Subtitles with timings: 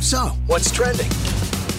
[0.00, 1.10] So, what's trending?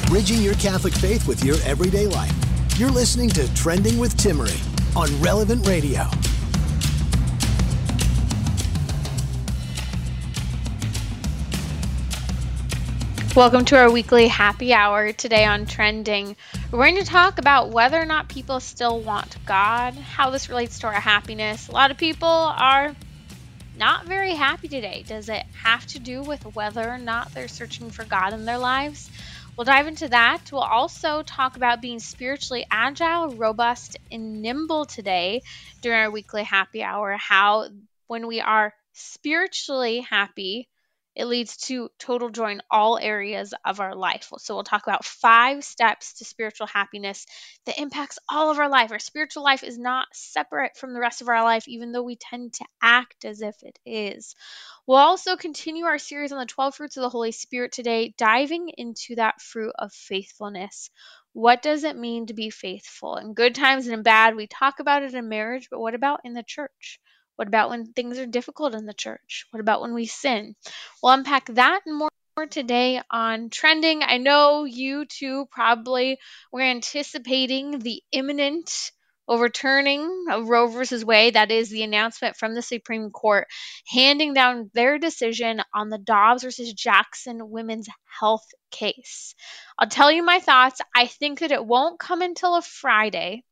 [0.08, 2.34] Bridging your Catholic faith with your everyday life.
[2.78, 4.60] You're listening to Trending with Timmerie
[4.94, 6.06] on Relevant Radio.
[13.38, 16.36] Welcome to our weekly happy hour today on Trending.
[16.72, 20.80] We're going to talk about whether or not people still want God, how this relates
[20.80, 21.70] to our happiness.
[21.70, 22.94] A lot of people are
[23.80, 25.06] not very happy today.
[25.08, 28.58] Does it have to do with whether or not they're searching for God in their
[28.58, 29.10] lives?
[29.56, 30.52] We'll dive into that.
[30.52, 35.42] We'll also talk about being spiritually agile, robust, and nimble today
[35.82, 37.16] during our weekly happy hour.
[37.18, 37.70] How,
[38.08, 40.68] when we are spiritually happy,
[41.20, 44.32] it leads to total joy in all areas of our life.
[44.38, 47.26] So we'll talk about five steps to spiritual happiness
[47.66, 48.92] that impacts all of our life.
[48.94, 52.16] Our spiritual life is not separate from the rest of our life, even though we
[52.16, 54.34] tend to act as if it is.
[54.88, 58.70] We'll also continue our series on the 12 fruits of the Holy Spirit today, diving
[58.78, 60.90] into that fruit of faithfulness.
[61.34, 63.18] What does it mean to be faithful?
[63.18, 66.22] In good times and in bad, we talk about it in marriage, but what about
[66.24, 67.00] in the church?
[67.40, 69.46] What about when things are difficult in the church?
[69.52, 70.56] What about when we sin?
[71.02, 72.10] We'll unpack that and more
[72.50, 74.04] today on trending.
[74.04, 76.20] I know you too probably
[76.52, 78.92] were anticipating the imminent
[79.26, 81.36] overturning of Roe versus Wade.
[81.36, 83.48] That is the announcement from the Supreme Court
[83.88, 87.88] handing down their decision on the Dobbs versus Jackson women's
[88.20, 89.34] health case.
[89.78, 90.82] I'll tell you my thoughts.
[90.94, 93.46] I think that it won't come until a Friday.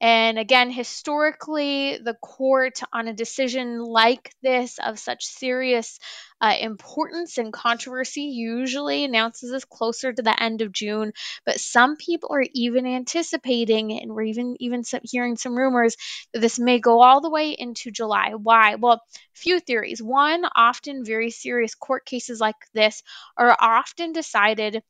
[0.00, 5.98] And again, historically, the court on a decision like this of such serious
[6.40, 11.12] uh, importance and controversy usually announces this closer to the end of June.
[11.46, 15.96] But some people are even anticipating, and we're even even some, hearing some rumors
[16.34, 18.34] that this may go all the way into July.
[18.34, 18.74] Why?
[18.74, 19.02] Well,
[19.32, 20.02] few theories.
[20.02, 23.02] One, often very serious court cases like this
[23.36, 24.82] are often decided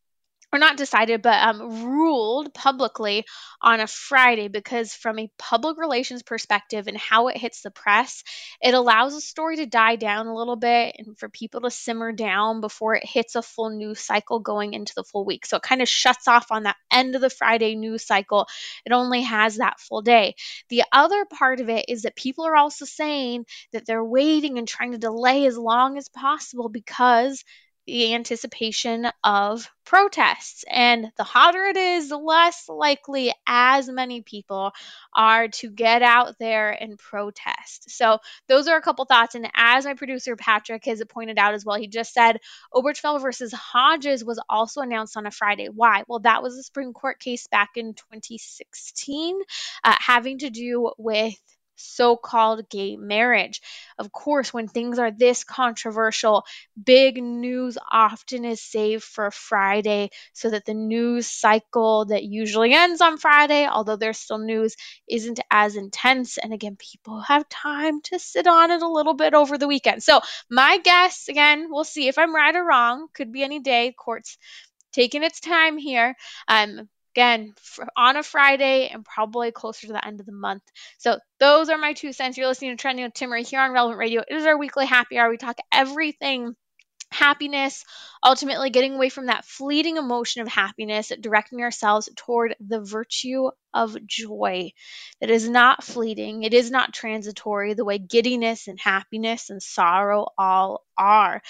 [0.56, 3.24] or not decided, but um, ruled publicly
[3.60, 8.24] on a Friday because, from a public relations perspective and how it hits the press,
[8.60, 12.12] it allows a story to die down a little bit and for people to simmer
[12.12, 15.46] down before it hits a full news cycle going into the full week.
[15.46, 18.46] So it kind of shuts off on that end of the Friday news cycle.
[18.84, 20.34] It only has that full day.
[20.70, 24.66] The other part of it is that people are also saying that they're waiting and
[24.66, 27.44] trying to delay as long as possible because
[27.86, 30.64] the anticipation of protests.
[30.68, 34.72] And the hotter it is, the less likely as many people
[35.14, 37.90] are to get out there and protest.
[37.90, 39.34] So, those are a couple thoughts.
[39.34, 42.40] And as my producer Patrick has pointed out as well, he just said
[42.74, 45.68] Obergefell versus Hodges was also announced on a Friday.
[45.68, 46.02] Why?
[46.08, 49.40] Well, that was a Supreme Court case back in 2016
[49.84, 51.34] uh, having to do with
[51.76, 53.60] so called gay marriage.
[53.98, 56.44] Of course, when things are this controversial,
[56.82, 63.00] big news often is saved for Friday so that the news cycle that usually ends
[63.00, 64.76] on Friday, although there's still news,
[65.08, 66.38] isn't as intense.
[66.38, 70.02] And again, people have time to sit on it a little bit over the weekend.
[70.02, 70.20] So,
[70.50, 73.94] my guess, again, we'll see if I'm right or wrong, could be any day.
[73.96, 74.38] Court's
[74.92, 76.14] taking its time here.
[76.48, 77.54] Um, again
[77.96, 80.62] on a Friday and probably closer to the end of the month.
[80.98, 82.36] So those are my two cents.
[82.36, 84.22] You're listening to Trending with Timmerie here on Relevant Radio.
[84.28, 85.30] It is our weekly happy hour.
[85.30, 86.54] We talk everything
[87.10, 87.84] happiness,
[88.22, 93.96] ultimately getting away from that fleeting emotion of happiness, directing ourselves toward the virtue of
[94.06, 94.72] joy
[95.20, 100.26] that is not fleeting, it is not transitory, the way giddiness and happiness and sorrow
[100.38, 101.42] all are.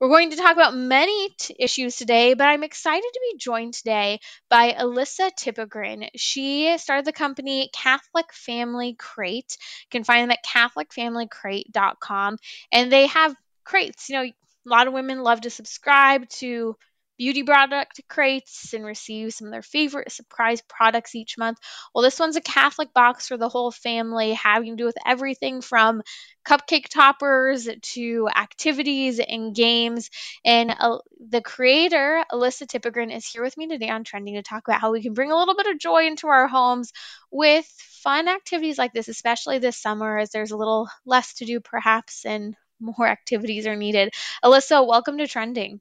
[0.00, 3.74] We're going to talk about many t- issues today, but I'm excited to be joined
[3.74, 6.08] today by Alyssa Tippegren.
[6.16, 9.56] She started the company Catholic Family Crate.
[9.82, 12.38] You can find them at CatholicFamilyCrate.com,
[12.72, 13.34] and they have
[13.64, 14.08] crates.
[14.08, 14.30] You know,
[14.66, 16.76] a lot of women love to subscribe to
[17.18, 21.58] beauty product crates and receive some of their favorite surprise products each month.
[21.94, 25.62] Well, this one's a Catholic box for the whole family, having to do with everything
[25.62, 26.02] from
[26.46, 30.10] cupcake toppers to activities and games.
[30.44, 30.98] And uh,
[31.30, 34.92] the creator, Alyssa Tippegren, is here with me today on Trending to talk about how
[34.92, 36.92] we can bring a little bit of joy into our homes
[37.30, 37.66] with
[38.02, 42.26] fun activities like this, especially this summer as there's a little less to do perhaps
[42.26, 44.12] and more activities are needed.
[44.44, 45.80] Alyssa, welcome to Trending.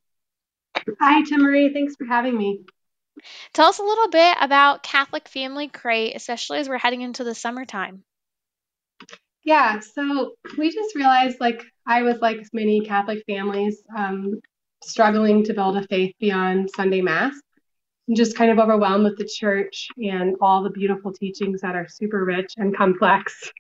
[1.02, 1.74] Hi, Timmerie.
[1.74, 2.62] Thanks for having me.
[3.54, 7.34] Tell us a little bit about Catholic Family Crate, especially as we're heading into the
[7.34, 8.04] summertime.
[9.44, 14.40] Yeah, so we just realized, like I was like many Catholic families, um,
[14.84, 17.36] struggling to build a faith beyond Sunday Mass,
[18.08, 21.88] and just kind of overwhelmed with the church and all the beautiful teachings that are
[21.88, 23.52] super rich and complex.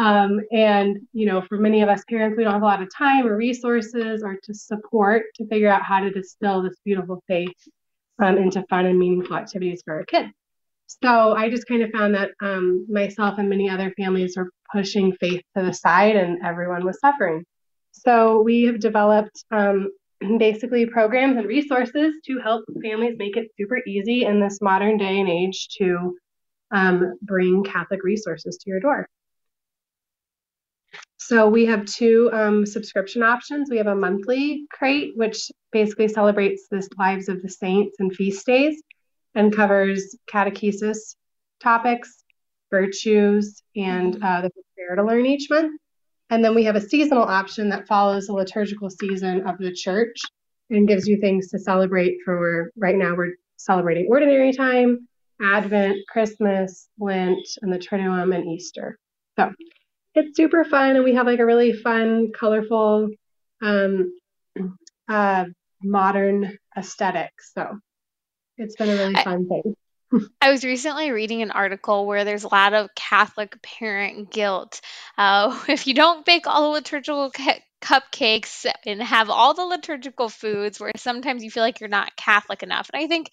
[0.00, 2.88] Um, and, you know, for many of us parents, we don't have a lot of
[2.94, 7.56] time or resources or to support to figure out how to distill this beautiful faith
[8.18, 10.32] um, into fun and meaningful activities for our kids.
[10.86, 15.12] So I just kind of found that um, myself and many other families were pushing
[15.14, 17.44] faith to the side and everyone was suffering.
[17.92, 19.90] So we have developed um,
[20.38, 25.18] basically programs and resources to help families make it super easy in this modern day
[25.18, 26.16] and age to
[26.70, 29.08] um, bring Catholic resources to your door.
[31.18, 33.68] So we have two um, subscription options.
[33.70, 38.46] We have a monthly crate, which basically celebrates the lives of the saints and feast
[38.46, 38.82] days
[39.34, 41.16] and covers catechesis
[41.60, 42.24] topics,
[42.70, 44.24] virtues, and mm-hmm.
[44.24, 45.78] uh, the prayer to learn each month.
[46.30, 50.16] And then we have a seasonal option that follows the liturgical season of the church
[50.70, 55.08] and gives you things to celebrate for right now we're celebrating ordinary time,
[55.40, 58.98] Advent, Christmas, Lent, and the Triduum and Easter.
[59.38, 59.52] So
[60.16, 63.10] it's super fun and we have like a really fun, colorful,
[63.62, 64.12] um,
[65.08, 65.44] uh,
[65.82, 67.30] modern aesthetic.
[67.54, 67.78] So
[68.56, 69.76] it's been a really fun I, thing.
[70.40, 74.80] I was recently reading an article where there's a lot of Catholic parent guilt.
[75.18, 80.30] Uh, if you don't bake all the liturgical ca- cupcakes and have all the liturgical
[80.30, 82.90] foods, where sometimes you feel like you're not Catholic enough.
[82.92, 83.30] And I think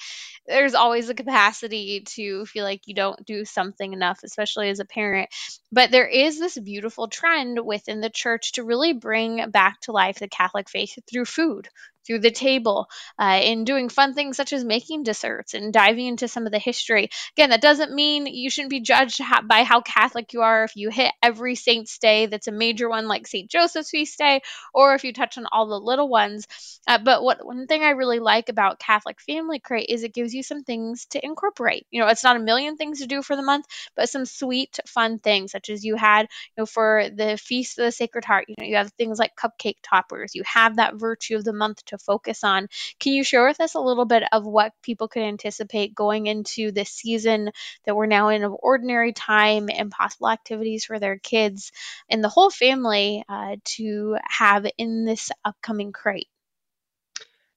[0.48, 4.86] there's always a capacity to feel like you don't do something enough, especially as a
[4.86, 5.30] parent.
[5.72, 10.20] But there is this beautiful trend within the church to really bring back to life
[10.20, 11.70] the Catholic faith through food,
[12.06, 12.88] through the table
[13.20, 16.60] uh, in doing fun things such as making desserts and diving into some of the
[16.60, 17.10] history.
[17.36, 20.90] Again, that doesn't mean you shouldn't be judged by how Catholic you are if you
[20.90, 23.50] hit every saint's day that's a major one like St.
[23.50, 24.42] Joseph's feast day,
[24.74, 26.48] or if you touch on all the little ones.
[26.88, 30.34] Uh, but what one thing I really like about Catholic Family Crate is it gives
[30.34, 31.86] you some things to incorporate.
[31.92, 33.66] You know, it's not a million things to do for the month,
[33.96, 37.86] but some sweet, fun things such as you had, you know, for the Feast of
[37.86, 38.46] the Sacred Heart.
[38.50, 40.36] You know, you have things like cupcake toppers.
[40.36, 42.68] You have that virtue of the month to focus on.
[43.00, 46.72] Can you share with us a little bit of what people could anticipate going into
[46.72, 47.52] this season
[47.86, 51.72] that we're now in of ordinary time and possible activities for their kids
[52.10, 56.28] and the whole family uh, to have in this upcoming crate?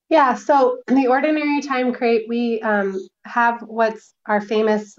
[0.09, 4.97] Yeah, so in the ordinary time crate, we um, have what's our famous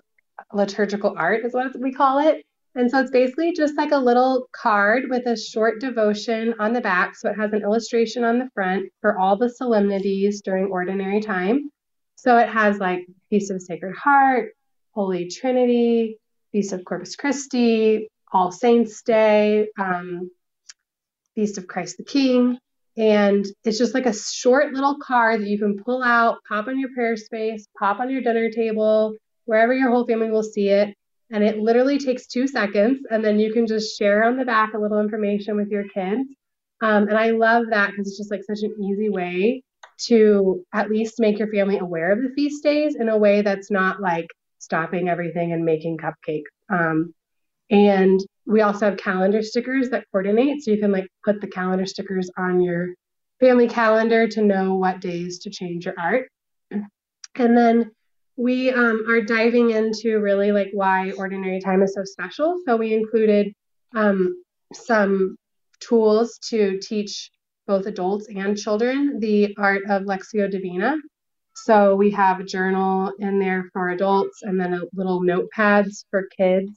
[0.51, 2.45] liturgical art, is what we call it.
[2.77, 6.79] And so it's basically just like a little card with a short devotion on the
[6.79, 7.15] back.
[7.15, 11.71] So it has an illustration on the front for all the solemnities during ordinary time.
[12.13, 14.51] So it has like Feast of Sacred Heart,
[14.91, 16.19] Holy Trinity,
[16.51, 20.29] Feast of Corpus Christi, All Saints Day, um,
[21.33, 22.59] Feast of Christ the King.
[22.95, 26.79] And it's just like a short little card that you can pull out, pop on
[26.79, 29.15] your prayer space, pop on your dinner table,
[29.46, 30.96] wherever your whole family will see it
[31.31, 34.74] and it literally takes two seconds and then you can just share on the back
[34.74, 36.29] a little information with your kids.
[36.79, 39.63] Um, and i love that because it's just like such an easy way
[40.05, 43.72] to at least make your family aware of the feast days in a way that's
[43.72, 44.27] not like
[44.60, 46.43] stopping everything and making cupcakes.
[46.69, 47.13] Um,
[47.69, 51.86] and we also have calendar stickers that coordinate so you can like put the calendar
[51.86, 52.93] stickers on your
[53.39, 56.29] family calendar to know what days to change your art.
[56.72, 57.91] And then
[58.38, 62.60] we um, are diving into really like why ordinary time is so special.
[62.65, 63.53] So we included
[63.96, 65.36] um, some
[65.79, 67.32] tools to teach
[67.65, 70.96] both adults and children the art of Lectio Divina.
[71.56, 76.27] So we have a journal in there for adults and then a little notepads for
[76.38, 76.72] kids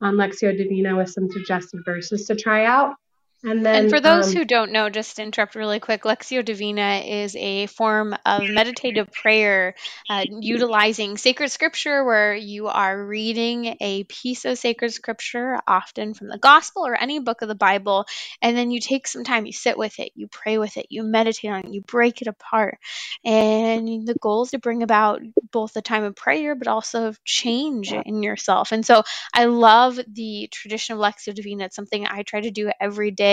[0.00, 2.94] on Lectio Divina with some suggested verses to try out.
[3.44, 6.44] And then, and for those um, who don't know, just to interrupt really quick, Lectio
[6.44, 9.74] Divina is a form of meditative prayer
[10.08, 16.28] uh, utilizing sacred scripture where you are reading a piece of sacred scripture, often from
[16.28, 18.04] the gospel or any book of the Bible,
[18.40, 21.02] and then you take some time, you sit with it, you pray with it, you
[21.02, 22.78] meditate on it, you break it apart.
[23.24, 25.20] And the goal is to bring about
[25.50, 28.70] both the time of prayer, but also of change in yourself.
[28.70, 29.02] And so
[29.34, 31.64] I love the tradition of Lectio Divina.
[31.64, 33.31] It's something I try to do every day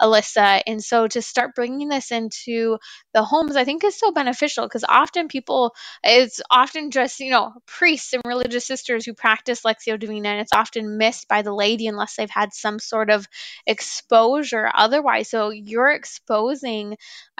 [0.00, 0.62] Alyssa.
[0.66, 2.78] And so to start bringing this into
[3.12, 7.52] the homes, I think is so beneficial because often people, it's often just, you know,
[7.66, 11.86] priests and religious sisters who practice Lectio Divina, and it's often missed by the laity
[11.86, 13.26] unless they've had some sort of
[13.66, 15.28] exposure otherwise.
[15.28, 16.96] So you're exposing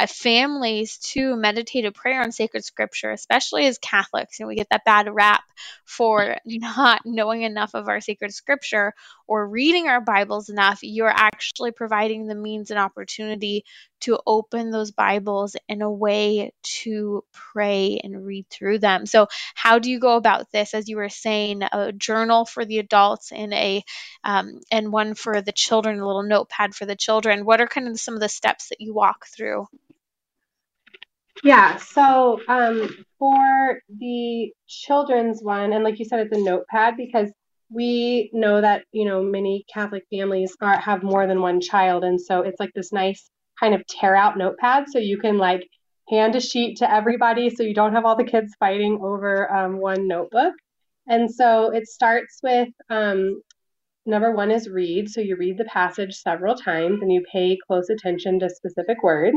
[0.08, 4.40] families to meditative prayer on sacred scripture, especially as Catholics.
[4.40, 5.42] Know, we get that bad rap
[5.84, 8.92] for not knowing enough of our sacred scripture
[9.26, 10.80] or reading our Bibles enough.
[10.82, 13.64] You're actually providing the means and opportunity
[14.00, 19.06] to open those Bibles in a way to pray and read through them.
[19.06, 20.74] So, how do you go about this?
[20.74, 23.82] As you were saying, a journal for the adults and a
[24.24, 27.44] um, and one for the children, a little notepad for the children.
[27.44, 29.66] What are kind of some of the steps that you walk through?
[31.42, 37.30] Yeah, so um, for the children's one, and like you said, it's a notepad because
[37.70, 42.20] we know that you know many Catholic families are have more than one child, and
[42.20, 45.66] so it's like this nice kind of tear out notepad, so you can like
[46.08, 49.78] hand a sheet to everybody, so you don't have all the kids fighting over um,
[49.78, 50.54] one notebook.
[51.06, 53.42] And so it starts with um,
[54.06, 57.88] number one is read, so you read the passage several times and you pay close
[57.90, 59.36] attention to specific words.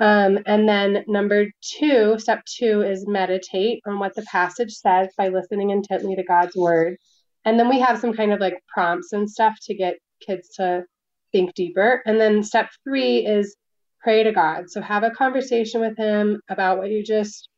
[0.00, 1.46] Um, and then number
[1.78, 6.56] two, step two is meditate on what the passage says by listening intently to God's
[6.56, 6.96] word.
[7.44, 10.84] And then we have some kind of like prompts and stuff to get kids to
[11.32, 12.02] think deeper.
[12.06, 13.56] And then step three is
[14.02, 14.70] pray to God.
[14.70, 17.48] So have a conversation with Him about what you just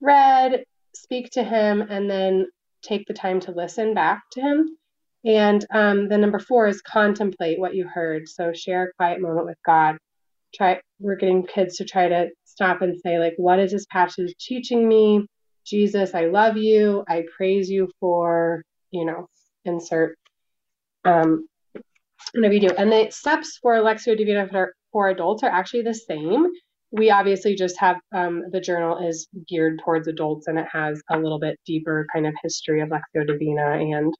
[0.00, 2.46] read, speak to Him, and then
[2.82, 4.76] take the time to listen back to Him.
[5.24, 8.28] And um, the number four is contemplate what you heard.
[8.28, 9.96] So share a quiet moment with God.
[10.54, 10.80] Try.
[11.00, 14.86] We're getting kids to try to stop and say like, "What is this passage teaching
[14.86, 15.26] me?"
[15.64, 17.04] Jesus, I love you.
[17.08, 19.26] I praise you for you know
[19.64, 20.16] insert
[21.04, 21.46] um,
[22.32, 22.74] whatever you do.
[22.76, 26.46] And the steps for Lectio Divina for, for adults are actually the same.
[26.90, 31.18] We obviously just have um, the journal is geared towards adults and it has a
[31.18, 34.14] little bit deeper kind of history of Lectio Divina and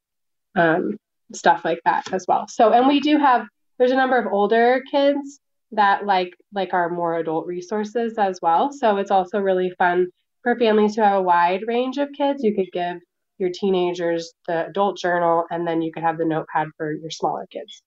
[0.57, 0.97] um,
[1.33, 2.47] stuff like that as well.
[2.49, 3.47] So, and we do have
[3.79, 5.41] there's a number of older kids
[5.73, 8.73] that like like our more adult resources as well.
[8.73, 10.09] So it's also really fun
[10.43, 12.43] for families who have a wide range of kids.
[12.43, 12.99] You could give
[13.39, 17.47] your teenagers the adult journal, and then you could have the notepad for your smaller
[17.47, 17.83] kids.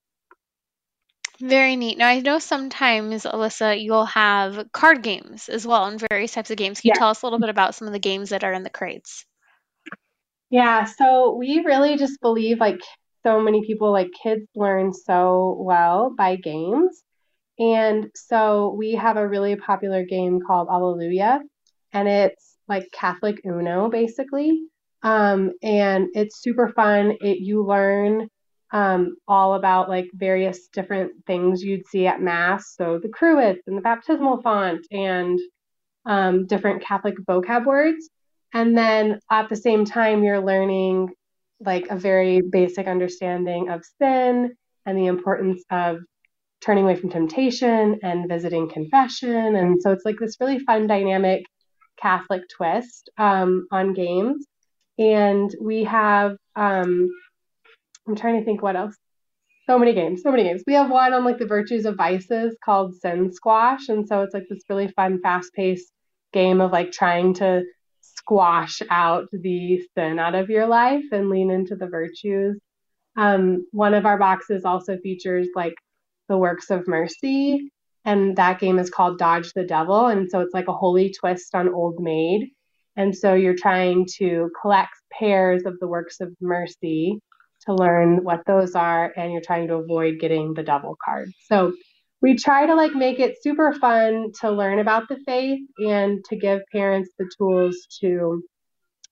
[1.39, 1.97] Very neat.
[1.97, 6.57] Now, I know sometimes, Alyssa, you'll have card games as well and various types of
[6.57, 6.81] games.
[6.81, 6.99] Can you Yeah.
[6.99, 9.23] tell us a little bit about some of the games that are in the crates?
[10.49, 12.81] Yeah, so we really just believe like
[13.23, 17.03] so many people like kids learn so well by games.
[17.59, 21.41] And so we have a really popular game called Alleluia,
[21.91, 24.61] and it's like Catholic Uno basically.
[25.03, 27.17] Um, and it's super fun.
[27.21, 28.29] It you learn
[28.71, 32.73] um, all about like various different things you'd see at mass.
[32.75, 35.39] So the cruets and the baptismal font and
[36.05, 38.09] um, different Catholic vocab words.
[38.53, 41.09] And then at the same time, you're learning
[41.59, 45.97] like a very basic understanding of sin and the importance of
[46.61, 49.55] turning away from temptation and visiting confession.
[49.55, 51.43] And so it's like this really fun, dynamic
[52.01, 54.45] Catholic twist um, on games.
[54.97, 57.09] And we have, um,
[58.07, 58.95] I'm trying to think what else.
[59.67, 60.63] So many games, so many games.
[60.65, 63.89] We have one on like the virtues of vices called Sin Squash.
[63.89, 65.91] And so it's like this really fun, fast paced
[66.31, 67.63] game of like trying to
[68.01, 72.57] squash out the sin out of your life and lean into the virtues.
[73.17, 75.75] Um, one of our boxes also features like
[76.29, 77.71] the works of mercy,
[78.05, 80.07] and that game is called Dodge the Devil.
[80.07, 82.51] And so it's like a holy twist on Old Maid.
[82.97, 87.19] And so you're trying to collect pairs of the works of mercy
[87.65, 91.29] to learn what those are, and you're trying to avoid getting the devil card.
[91.45, 91.73] So
[92.21, 96.35] we try to like make it super fun to learn about the faith and to
[96.35, 98.43] give parents the tools to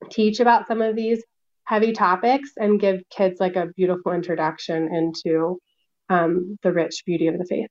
[0.10, 1.24] teach about some of these
[1.65, 5.60] heavy topics and give kids like a beautiful introduction into
[6.10, 7.70] um, the rich beauty of the faith.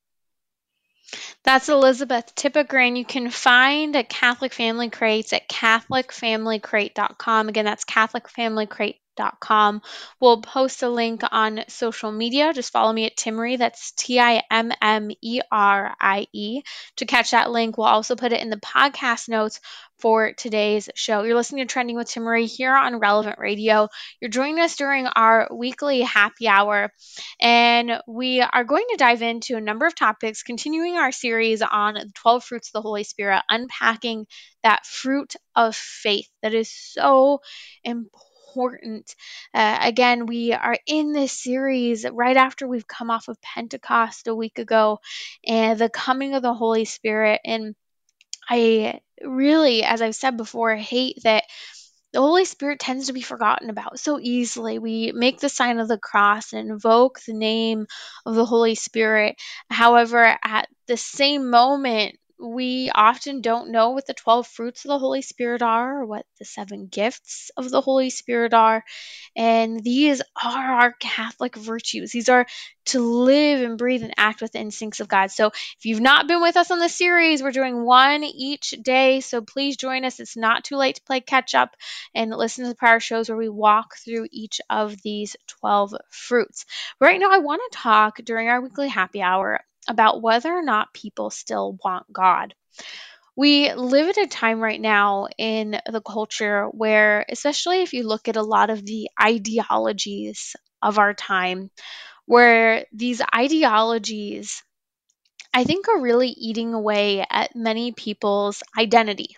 [1.44, 2.96] That's Elizabeth Tippegren.
[2.96, 7.48] You can find at Catholic Family Crates at CatholicFamilyCrate.com.
[7.48, 8.96] Again, that's CatholicFamilyCrate
[9.40, 9.82] com.
[10.20, 12.52] We'll post a link on social media.
[12.52, 13.58] Just follow me at Timmerie.
[13.58, 16.62] That's T I M M E R I E
[16.96, 17.76] to catch that link.
[17.76, 19.60] We'll also put it in the podcast notes
[19.98, 21.22] for today's show.
[21.22, 23.88] You're listening to Trending with Timmerie here on Relevant Radio.
[24.20, 26.92] You're joining us during our weekly happy hour,
[27.40, 31.94] and we are going to dive into a number of topics, continuing our series on
[31.94, 34.26] the 12 fruits of the Holy Spirit, unpacking
[34.62, 37.40] that fruit of faith that is so
[37.82, 38.33] important.
[38.56, 44.34] Uh, again, we are in this series right after we've come off of Pentecost a
[44.34, 45.00] week ago
[45.46, 47.40] and the coming of the Holy Spirit.
[47.44, 47.74] And
[48.48, 51.44] I really, as I've said before, hate that
[52.12, 54.78] the Holy Spirit tends to be forgotten about so easily.
[54.78, 57.86] We make the sign of the cross and invoke the name
[58.24, 59.34] of the Holy Spirit.
[59.68, 64.98] However, at the same moment, we often don't know what the 12 fruits of the
[64.98, 68.84] Holy Spirit are or what the seven gifts of the Holy Spirit are.
[69.36, 72.12] And these are our Catholic virtues.
[72.12, 72.46] These are
[72.86, 75.30] to live and breathe and act with the instincts of God.
[75.30, 79.20] So if you've not been with us on the series, we're doing one each day.
[79.20, 80.20] So please join us.
[80.20, 81.76] It's not too late to play catch up
[82.14, 86.66] and listen to the prior shows where we walk through each of these 12 fruits.
[87.00, 90.94] Right now, I want to talk during our weekly happy hour about whether or not
[90.94, 92.54] people still want God.
[93.36, 98.28] We live at a time right now in the culture where, especially if you look
[98.28, 101.70] at a lot of the ideologies of our time,
[102.26, 104.62] where these ideologies,
[105.54, 109.36] I think, are really eating away at many people's identity.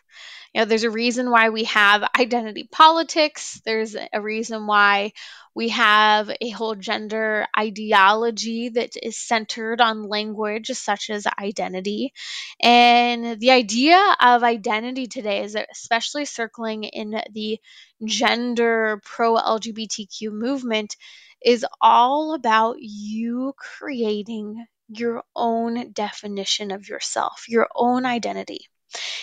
[0.54, 3.60] You know, there's a reason why we have identity politics.
[3.66, 5.12] There's a reason why
[5.54, 12.14] we have a whole gender ideology that is centered on language such as identity.
[12.62, 17.60] And the idea of identity today is especially circling in the
[18.02, 20.96] gender pro LGBTQ movement
[21.44, 28.68] is all about you creating your own definition of yourself, your own identity.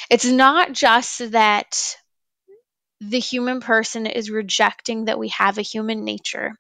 [0.10, 1.98] It's not just that
[3.00, 6.54] the human person is rejecting that we have a human nature.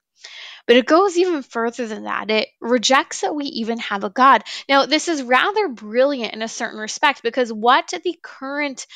[0.65, 2.31] But it goes even further than that.
[2.31, 4.43] It rejects that we even have a God.
[4.69, 8.87] Now, this is rather brilliant in a certain respect because what the current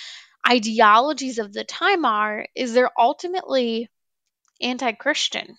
[0.48, 3.90] ideologies of the time are is they're ultimately
[4.62, 5.58] anti Christian.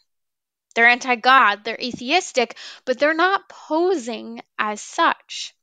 [0.74, 5.54] They're anti God, they're atheistic, but they're not posing as such.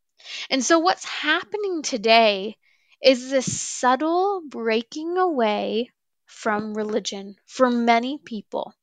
[0.49, 2.57] And so, what's happening today
[3.01, 5.91] is this subtle breaking away
[6.25, 8.73] from religion for many people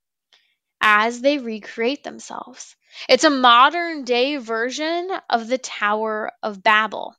[0.80, 2.76] as they recreate themselves.
[3.08, 7.16] It's a modern day version of the Tower of Babel,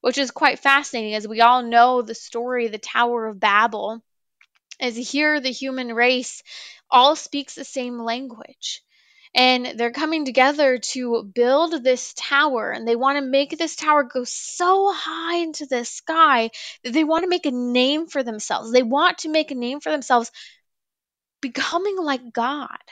[0.00, 4.02] which is quite fascinating as we all know the story the Tower of Babel.
[4.82, 6.42] As here, the human race
[6.90, 8.82] all speaks the same language.
[9.32, 14.02] And they're coming together to build this tower and they want to make this tower
[14.02, 16.50] go so high into the sky
[16.82, 18.72] that they want to make a name for themselves.
[18.72, 20.32] They want to make a name for themselves
[21.40, 22.82] becoming like god.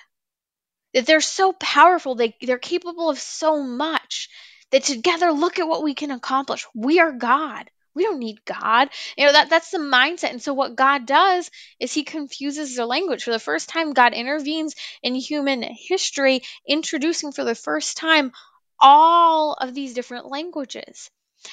[0.95, 4.31] That they're so powerful they, they're capable of so much
[4.71, 6.67] that together look at what we can accomplish.
[6.73, 8.89] We are god we don't need God.
[9.17, 10.31] You know, that that's the mindset.
[10.31, 13.25] And so what God does is he confuses their language.
[13.25, 18.33] For the first time, God intervenes in human history, introducing for the first time
[18.81, 21.11] all of these different languages.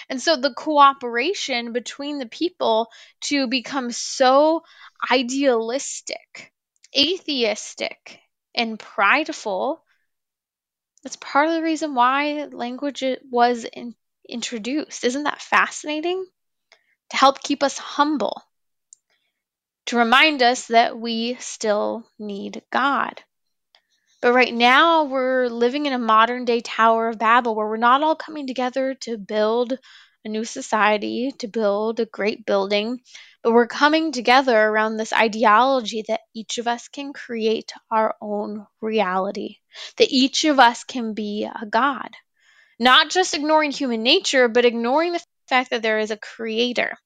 [0.09, 2.89] And so the cooperation between the people
[3.21, 4.63] to become so
[5.09, 6.51] idealistic,
[6.97, 8.19] atheistic,
[8.53, 9.83] and prideful,
[11.03, 13.95] that's part of the reason why language was in,
[14.29, 15.03] introduced.
[15.03, 16.25] Isn't that fascinating?
[17.11, 18.41] To help keep us humble,
[19.85, 23.21] to remind us that we still need God.
[24.21, 28.03] But right now, we're living in a modern day Tower of Babel where we're not
[28.03, 29.77] all coming together to build
[30.25, 32.99] a new society, to build a great building,
[33.43, 38.65] but we're coming together around this ideology that each of us can create our own
[38.81, 39.57] reality,
[39.97, 42.09] that each of us can be a God.
[42.79, 46.97] Not just ignoring human nature, but ignoring the fact that there is a creator.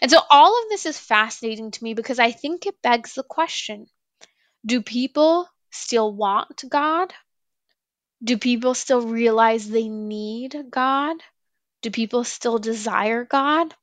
[0.00, 3.22] And so all of this is fascinating to me because I think it begs the
[3.22, 3.86] question
[4.66, 7.14] do people still want God?
[8.22, 11.16] Do people still realize they need God?
[11.82, 13.74] Do people still desire God?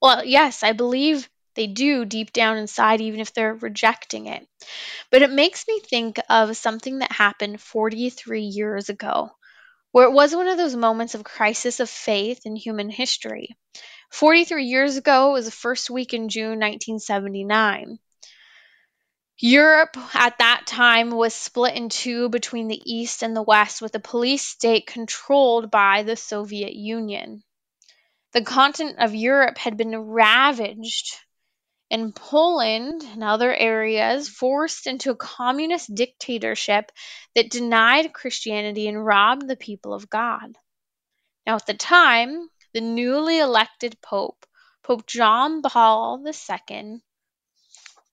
[0.00, 4.46] Well, yes, I believe they do deep down inside, even if they're rejecting it.
[5.10, 9.30] But it makes me think of something that happened 43 years ago
[9.92, 13.56] where it was one of those moments of crisis of faith in human history.
[14.10, 17.98] 43 years ago it was the first week in June 1979.
[19.38, 23.94] Europe at that time was split in two between the East and the West, with
[23.94, 27.42] a police state controlled by the Soviet Union.
[28.32, 31.16] The continent of Europe had been ravaged,
[31.92, 36.90] and Poland and other areas forced into a communist dictatorship
[37.34, 40.56] that denied Christianity and robbed the people of God.
[41.46, 44.46] Now, at the time, the newly elected Pope,
[44.82, 47.02] Pope John Paul II,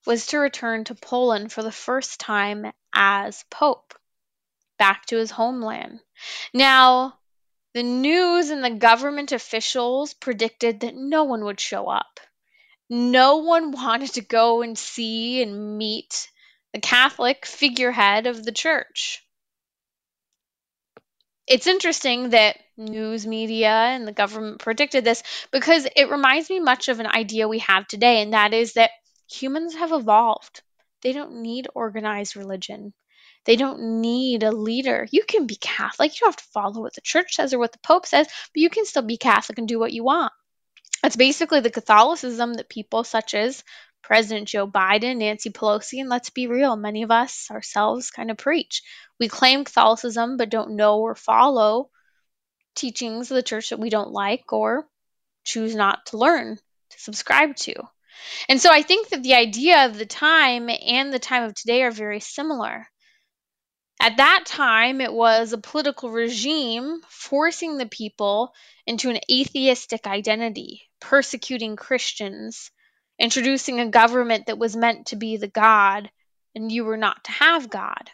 [0.06, 3.94] was to return to Poland for the first time as Pope,
[4.78, 6.00] back to his homeland.
[6.52, 7.18] Now,
[7.72, 12.20] the news and the government officials predicted that no one would show up.
[12.92, 16.28] No one wanted to go and see and meet
[16.72, 19.24] the Catholic figurehead of the church.
[21.46, 25.22] It's interesting that news media and the government predicted this
[25.52, 28.90] because it reminds me much of an idea we have today, and that is that
[29.30, 30.62] humans have evolved.
[31.02, 32.92] They don't need organized religion.
[33.44, 35.06] They don't need a leader.
[35.12, 36.12] You can be Catholic.
[36.14, 38.60] You don't have to follow what the church says or what the Pope says, but
[38.60, 40.32] you can still be Catholic and do what you want.
[41.02, 43.64] That's basically the Catholicism that people such as
[44.02, 48.38] President Joe Biden, Nancy Pelosi, and let's be real, many of us ourselves kind of
[48.38, 48.82] preach.
[49.18, 51.90] We claim Catholicism but don't know or follow
[52.74, 54.86] teachings of the church that we don't like or
[55.44, 57.74] choose not to learn to subscribe to.
[58.48, 61.82] And so I think that the idea of the time and the time of today
[61.82, 62.86] are very similar.
[64.02, 68.54] At that time, it was a political regime forcing the people
[68.86, 72.70] into an atheistic identity, persecuting Christians,
[73.18, 76.10] introducing a government that was meant to be the God,
[76.54, 78.10] and you were not to have God.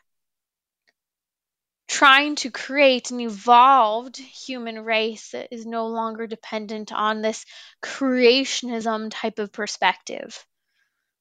[1.87, 7.47] Trying to create an evolved human race that is no longer dependent on this
[7.81, 10.45] creationism type of perspective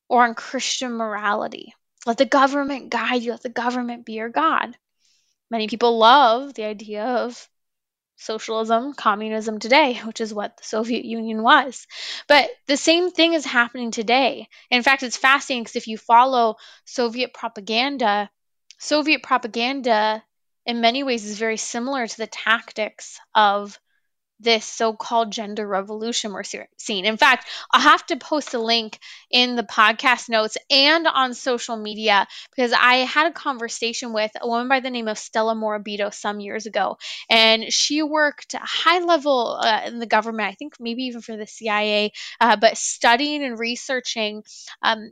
[0.10, 1.76] or on Christian morality.
[2.06, 4.78] Let the government guide you, let the government be your God.
[5.50, 7.50] Many people love the idea of
[8.18, 11.88] socialism, communism today, which is what the Soviet Union was.
[12.28, 14.48] But the same thing is happening today.
[14.72, 18.30] In fact, it's fascinating because if you follow Soviet propaganda,
[18.78, 20.24] Soviet propaganda
[20.66, 23.80] in many ways is very similar to the tactics of
[24.40, 26.44] this so-called gender revolution we're
[26.78, 27.06] seeing.
[27.06, 29.00] In fact, I'll have to post a link
[29.32, 34.48] in the podcast notes and on social media because I had a conversation with a
[34.48, 36.98] woman by the name of Stella Morabito some years ago,
[37.30, 40.50] and she worked high level uh, in the government.
[40.50, 44.44] I think maybe even for the CIA, uh, but studying and researching.
[44.82, 45.12] Um,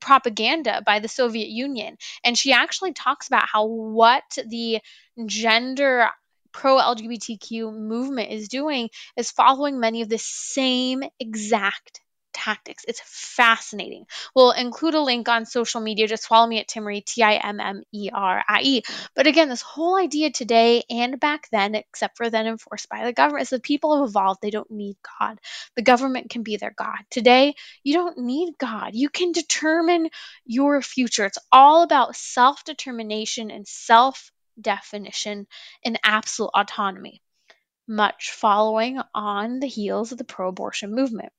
[0.00, 1.96] propaganda by the Soviet Union.
[2.24, 4.80] And she actually talks about how what the
[5.26, 6.08] gender
[6.52, 12.00] pro LGBTQ movement is doing is following many of the same exact
[12.32, 12.84] tactics.
[12.88, 14.06] It's fascinating.
[14.34, 16.08] We'll include a link on social media.
[16.08, 18.82] Just follow me at Timmerie, T I M M E R I E.
[19.14, 23.12] But again, this whole idea today and back then, except for then enforced by the
[23.12, 24.40] government, is that people have evolved.
[24.42, 25.38] They don't need God.
[25.76, 26.98] The government can be their God.
[27.10, 28.94] Today, you don't need God.
[28.94, 30.08] You can determine
[30.44, 31.24] your future.
[31.26, 35.46] It's all about self determination and self definition
[35.84, 37.22] and absolute autonomy,
[37.86, 41.32] much following on the heels of the pro abortion movement.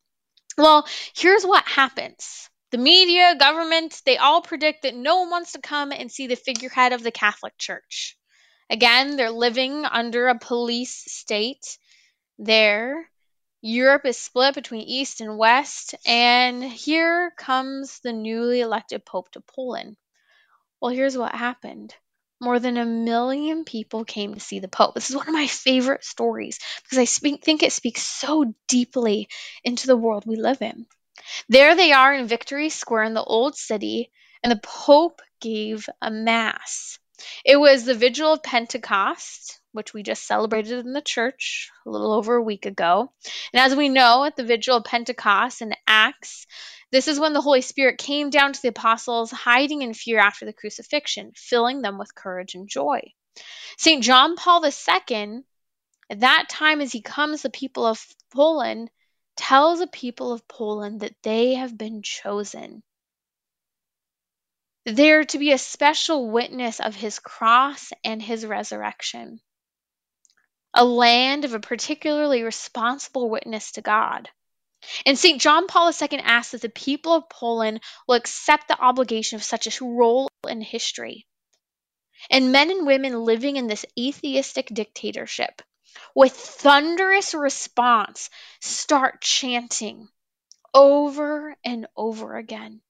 [0.58, 2.50] Well, here's what happens.
[2.72, 6.36] The media, government, they all predict that no one wants to come and see the
[6.36, 8.18] figurehead of the Catholic Church.
[8.70, 11.78] Again, they're living under a police state
[12.40, 13.10] there.
[13.62, 19.42] Europe is split between East and West, and here comes the newly elected Pope to
[19.42, 19.96] Poland.
[20.82, 21.96] Well, here's what happened
[22.40, 24.96] more than a million people came to see the Pope.
[24.96, 29.30] This is one of my favorite stories because I speak, think it speaks so deeply
[29.64, 30.86] into the world we live in.
[31.48, 34.12] There they are in Victory Square in the Old City,
[34.44, 37.00] and the Pope gave a Mass.
[37.46, 42.14] It was the Vigil of Pentecost, which we just celebrated in the church a little
[42.14, 43.12] over a week ago.
[43.54, 46.46] And as we know, at the Vigil of Pentecost in Acts,
[46.94, 50.46] this is when the Holy Spirit came down to the apostles, hiding in fear after
[50.46, 53.02] the crucifixion, filling them with courage and joy.
[53.80, 54.04] St.
[54.04, 55.40] John Paul II,
[56.12, 58.92] at that time as he comes the people of Poland,
[59.36, 62.84] tells the people of Poland that they have been chosen.
[64.86, 69.40] They're to be a special witness of his cross and his resurrection,
[70.76, 74.30] a land of a particularly responsible witness to God.
[75.06, 75.42] And St.
[75.42, 79.68] John Paul II asks that the people of Poland will accept the obligation of such
[79.68, 81.28] a role in history.
[82.30, 85.62] And men and women living in this atheistic dictatorship,
[86.16, 88.30] with thunderous response,
[88.62, 90.08] start chanting
[90.74, 92.82] over and over again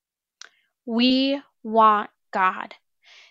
[0.86, 2.76] We want God.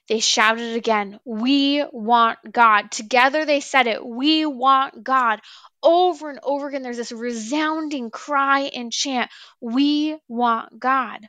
[0.08, 2.90] They shouted again, We want God.
[2.90, 5.40] Together they said it, We want God.
[5.82, 11.28] Over and over again, there's this resounding cry and chant, We want God.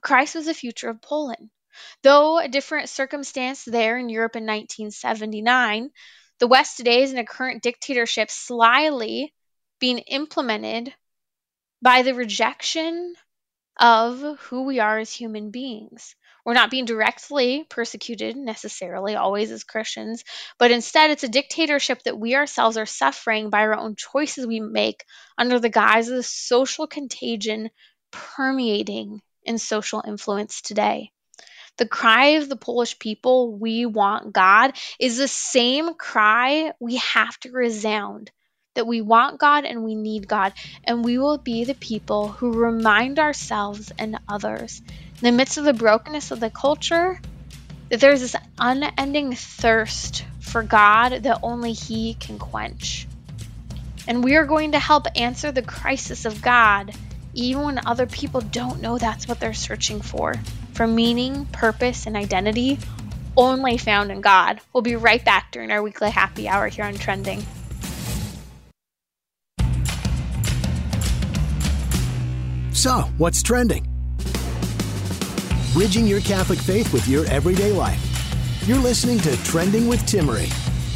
[0.00, 1.50] Christ was the future of Poland.
[2.02, 5.90] Though a different circumstance there in Europe in 1979,
[6.38, 9.34] the West today is in a current dictatorship slyly
[9.78, 10.94] being implemented
[11.82, 13.14] by the rejection
[13.78, 16.14] of who we are as human beings.
[16.50, 20.24] We're not being directly persecuted necessarily, always as Christians,
[20.58, 24.58] but instead it's a dictatorship that we ourselves are suffering by our own choices we
[24.58, 25.04] make
[25.38, 27.70] under the guise of the social contagion
[28.10, 31.12] permeating in social influence today.
[31.76, 37.38] The cry of the Polish people, we want God, is the same cry we have
[37.42, 38.32] to resound
[38.74, 42.52] that we want God and we need God, and we will be the people who
[42.52, 44.82] remind ourselves and others
[45.22, 47.20] in the midst of the brokenness of the culture
[47.90, 53.06] that there's this unending thirst for God that only He can quench.
[54.08, 56.94] And we are going to help answer the crisis of God
[57.34, 60.34] even when other people don't know that's what they're searching for
[60.72, 62.78] for meaning, purpose, and identity
[63.36, 64.60] only found in God.
[64.72, 67.44] We'll be right back during our weekly happy hour here on Trending.
[72.72, 73.99] So, what's trending?
[75.72, 78.04] Bridging your Catholic faith with your everyday life.
[78.66, 80.50] You're listening to Trending with Timmerie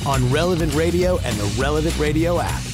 [0.05, 2.74] on Relevant Radio and the Relevant Radio app.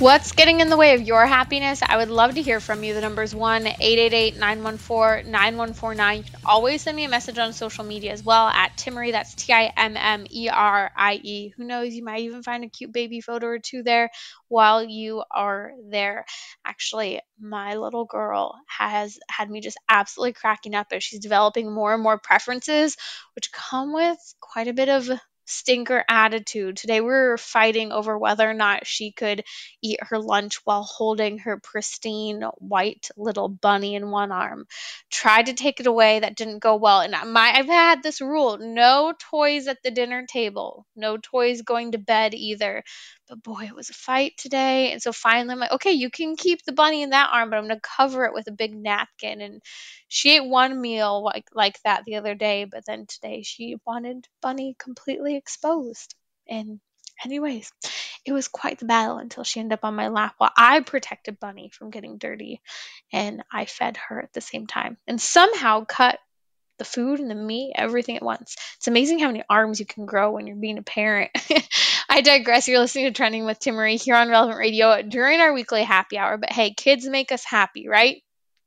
[0.00, 1.82] What's getting in the way of your happiness?
[1.86, 2.94] I would love to hear from you.
[2.94, 6.16] The number is 1 888 914 9149.
[6.16, 9.12] You can always send me a message on social media as well at Timmerie.
[9.12, 11.52] That's T I M M E R I E.
[11.54, 11.92] Who knows?
[11.92, 14.08] You might even find a cute baby photo or two there
[14.48, 16.24] while you are there.
[16.64, 21.92] Actually, my little girl has had me just absolutely cracking up as she's developing more
[21.92, 22.96] and more preferences,
[23.34, 25.10] which come with quite a bit of
[25.50, 26.76] stinker attitude.
[26.76, 29.44] Today we were fighting over whether or not she could
[29.82, 34.66] eat her lunch while holding her pristine white little bunny in one arm.
[35.10, 37.00] Tried to take it away, that didn't go well.
[37.00, 40.86] And my I've had this rule, no toys at the dinner table.
[40.96, 42.82] No toys going to bed either.
[43.28, 44.92] But boy, it was a fight today.
[44.92, 47.56] And so finally I'm like, okay, you can keep the bunny in that arm, but
[47.58, 49.60] I'm gonna cover it with a big napkin and
[50.08, 54.26] she ate one meal like like that the other day, but then today she wanted
[54.42, 56.14] Bunny completely exposed.
[56.48, 56.80] And
[57.24, 57.72] anyways,
[58.24, 61.40] it was quite the battle until she ended up on my lap while I protected
[61.40, 62.60] Bunny from getting dirty
[63.12, 66.18] and I fed her at the same time and somehow cut
[66.78, 68.56] the food and the meat, everything at once.
[68.76, 71.30] It's amazing how many arms you can grow when you're being a parent.
[72.08, 72.68] I digress.
[72.68, 76.38] You're listening to Trending with Timmerie here on Relevant Radio during our weekly happy hour.
[76.38, 78.22] But hey, kids make us happy, right?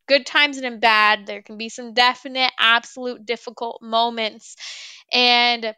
[0.07, 1.25] good times and in bad.
[1.25, 4.55] There can be some definite, absolute difficult moments.
[5.11, 5.73] And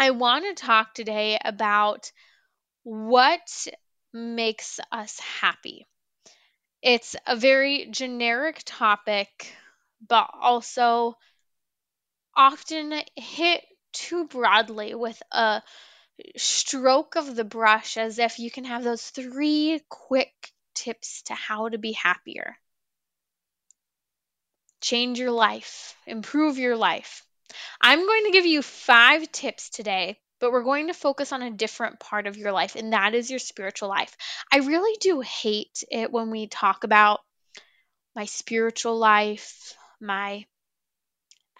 [0.00, 2.10] I want to talk today about
[2.84, 3.68] what
[4.14, 5.86] makes us happy.
[6.82, 9.54] It's a very generic topic,
[10.08, 11.18] but also
[12.34, 15.62] often hit too broadly with a
[16.38, 20.32] stroke of the brush as if you can have those three quick
[20.74, 22.56] tips to how to be happier
[24.80, 27.24] change your life, improve your life.
[27.80, 31.50] I'm going to give you five tips today, but we're going to focus on a
[31.50, 34.16] different part of your life, and that is your spiritual life.
[34.52, 37.20] I really do hate it when we talk about
[38.14, 40.44] my spiritual life, my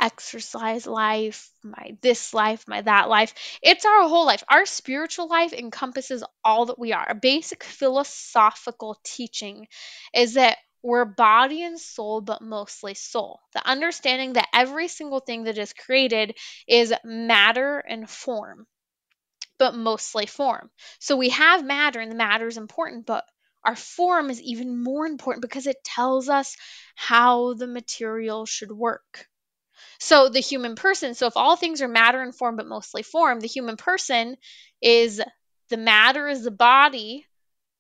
[0.01, 3.35] exercise life, my this life, my that life.
[3.63, 4.43] It's our whole life.
[4.49, 7.07] Our spiritual life encompasses all that we are.
[7.09, 9.67] A basic philosophical teaching
[10.15, 13.41] is that we're body and soul, but mostly soul.
[13.53, 18.67] The understanding that every single thing that is created is matter and form,
[19.59, 20.71] but mostly form.
[20.99, 23.25] So we have matter, and the matter is important, but
[23.65, 26.57] our form is even more important because it tells us
[26.95, 29.29] how the material should work.
[29.99, 33.41] So the human person, so if all things are matter and form, but mostly form,
[33.41, 34.37] the human person
[34.81, 35.21] is
[35.69, 37.27] the matter is the body,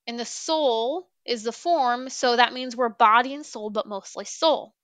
[0.06, 4.24] and the soul is the form, so that means we're body and soul, but mostly
[4.24, 4.74] soul.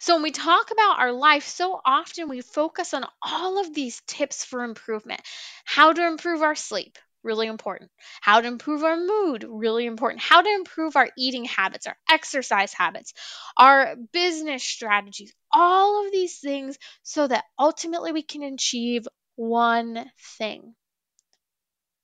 [0.00, 4.02] So when we talk about our life, so often we focus on all of these
[4.06, 5.20] tips for improvement.
[5.64, 7.90] How to improve our sleep, really important.
[8.20, 10.22] How to improve our mood, really important.
[10.22, 13.14] How to improve our eating habits, our exercise habits,
[13.56, 20.74] our business strategies, all of these things so that ultimately we can achieve one thing.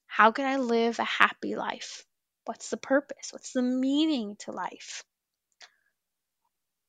[0.06, 2.05] How can I live a happy life?
[2.46, 3.32] What's the purpose?
[3.32, 5.04] What's the meaning to life?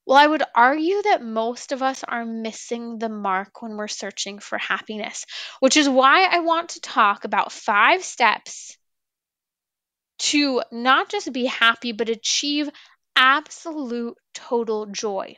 [0.05, 4.39] Well, I would argue that most of us are missing the mark when we're searching
[4.39, 5.25] for happiness,
[5.59, 8.77] which is why I want to talk about five steps
[10.19, 12.69] to not just be happy, but achieve
[13.15, 15.35] absolute total joy.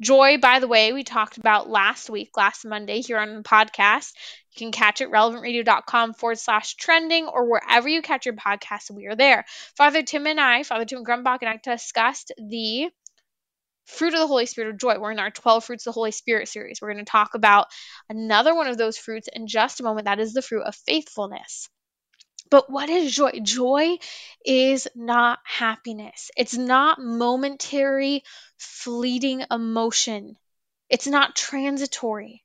[0.00, 4.12] Joy, by the way, we talked about last week, last Monday here on the podcast.
[4.58, 8.90] You can catch it relevantradio.com forward slash trending or wherever you catch your podcast.
[8.90, 9.44] We are there.
[9.76, 12.90] Father Tim and I, Father Tim Grumbach, and I discussed the
[13.86, 14.98] fruit of the Holy Spirit of joy.
[14.98, 16.80] We're in our 12 fruits of the Holy Spirit series.
[16.82, 17.68] We're going to talk about
[18.08, 20.06] another one of those fruits in just a moment.
[20.06, 21.68] That is the fruit of faithfulness.
[22.50, 23.30] But what is joy?
[23.40, 23.98] Joy
[24.44, 26.32] is not happiness.
[26.36, 28.24] It's not momentary,
[28.56, 30.36] fleeting emotion.
[30.90, 32.42] It's not transitory.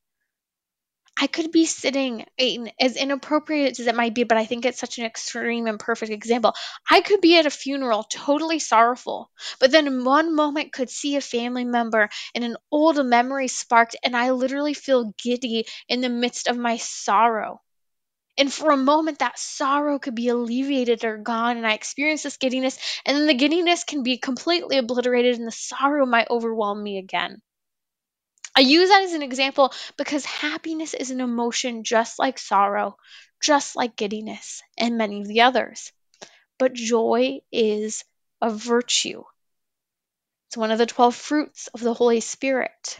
[1.15, 4.80] I could be sitting, in, as inappropriate as it might be, but I think it's
[4.80, 6.54] such an extreme and perfect example.
[6.89, 11.15] I could be at a funeral totally sorrowful, but then in one moment could see
[11.15, 16.10] a family member and an old memory sparked, and I literally feel giddy in the
[16.10, 17.62] midst of my sorrow.
[18.36, 22.38] And for a moment, that sorrow could be alleviated or gone, and I experience this
[22.38, 26.97] giddiness, and then the giddiness can be completely obliterated, and the sorrow might overwhelm me
[26.97, 27.41] again.
[28.55, 32.97] I use that as an example because happiness is an emotion just like sorrow,
[33.41, 35.91] just like giddiness, and many of the others.
[36.59, 38.03] But joy is
[38.41, 39.23] a virtue.
[40.47, 42.99] It's one of the 12 fruits of the Holy Spirit.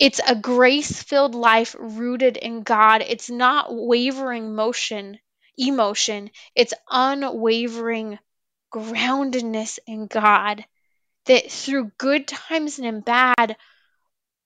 [0.00, 3.02] It's a grace filled life rooted in God.
[3.02, 5.18] It's not wavering motion,
[5.56, 6.30] emotion.
[6.56, 8.18] It's unwavering
[8.72, 10.64] groundedness in God.
[11.26, 13.56] That through good times and in bad,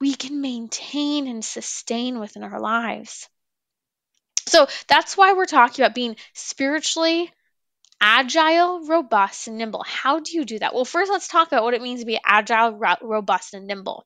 [0.03, 3.29] we can maintain and sustain within our lives.
[4.49, 7.31] So that's why we're talking about being spiritually
[8.01, 9.85] agile, robust, and nimble.
[9.87, 10.75] How do you do that?
[10.75, 14.05] Well, first, let's talk about what it means to be agile, robust, and nimble.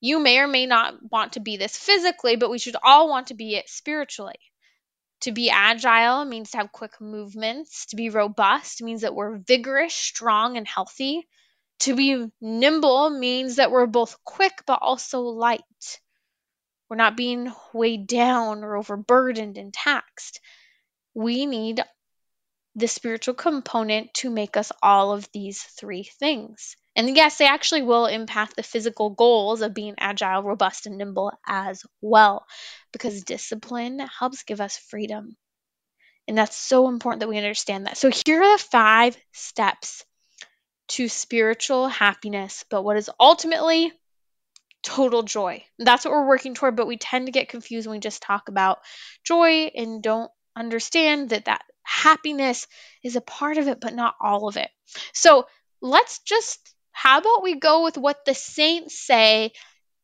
[0.00, 3.26] You may or may not want to be this physically, but we should all want
[3.26, 4.38] to be it spiritually.
[5.22, 7.86] To be agile means to have quick movements.
[7.86, 11.26] To be robust means that we're vigorous, strong, and healthy.
[11.80, 16.00] To be nimble means that we're both quick but also light.
[16.88, 20.40] We're not being weighed down or overburdened and taxed.
[21.14, 21.82] We need
[22.74, 26.76] the spiritual component to make us all of these three things.
[26.96, 31.32] And yes, they actually will impact the physical goals of being agile, robust, and nimble
[31.46, 32.46] as well,
[32.92, 35.36] because discipline helps give us freedom.
[36.26, 37.96] And that's so important that we understand that.
[37.96, 40.04] So, here are the five steps
[40.88, 43.92] to spiritual happiness, but what is ultimately
[44.82, 45.64] total joy.
[45.78, 48.48] That's what we're working toward, but we tend to get confused when we just talk
[48.48, 48.78] about
[49.24, 52.66] joy and don't understand that that happiness
[53.02, 54.70] is a part of it, but not all of it.
[55.12, 55.46] So,
[55.80, 59.52] let's just how about we go with what the saints say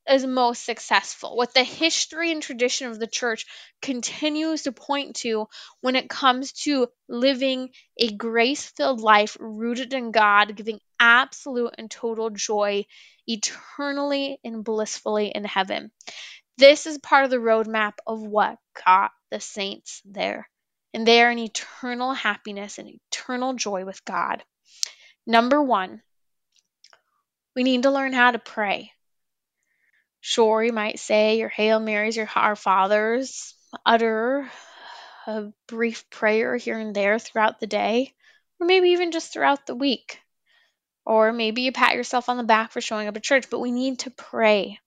[0.09, 3.47] is most successful, what the history and tradition of the church
[3.81, 5.47] continues to point to
[5.81, 11.91] when it comes to living a grace filled life rooted in God, giving absolute and
[11.91, 12.85] total joy
[13.27, 15.91] eternally and blissfully in heaven.
[16.59, 20.49] This is part of the roadmap of what got the saints there.
[20.93, 24.45] And they are in eternal happiness and eternal joy with God.
[25.27, 26.03] Number one,
[27.57, 28.93] we need to learn how to pray.
[30.27, 34.51] Sure, you might say your Hail Marys, your Our Fathers, utter
[35.27, 38.15] a brief prayer here and there throughout the day,
[38.59, 40.19] or maybe even just throughout the week.
[41.05, 43.71] Or maybe you pat yourself on the back for showing up at church, but we
[43.71, 44.79] need to pray.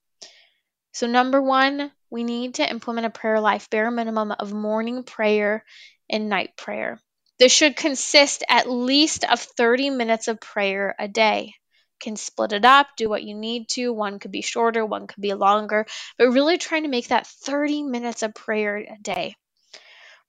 [0.93, 5.63] So, number one, we need to implement a prayer life, bare minimum of morning prayer
[6.09, 6.99] and night prayer.
[7.37, 11.53] This should consist at least of 30 minutes of prayer a day
[11.99, 13.93] can split it up, do what you need to.
[13.93, 15.85] One could be shorter, one could be longer,
[16.17, 19.35] but really trying to make that 30 minutes of prayer a day.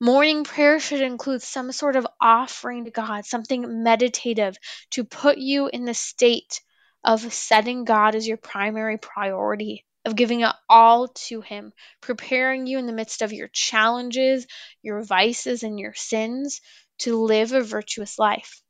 [0.00, 4.56] Morning prayer should include some sort of offering to God, something meditative
[4.90, 6.60] to put you in the state
[7.02, 12.78] of setting God as your primary priority, of giving it all to Him, preparing you
[12.78, 14.46] in the midst of your challenges,
[14.82, 16.60] your vices, and your sins
[16.98, 18.62] to live a virtuous life.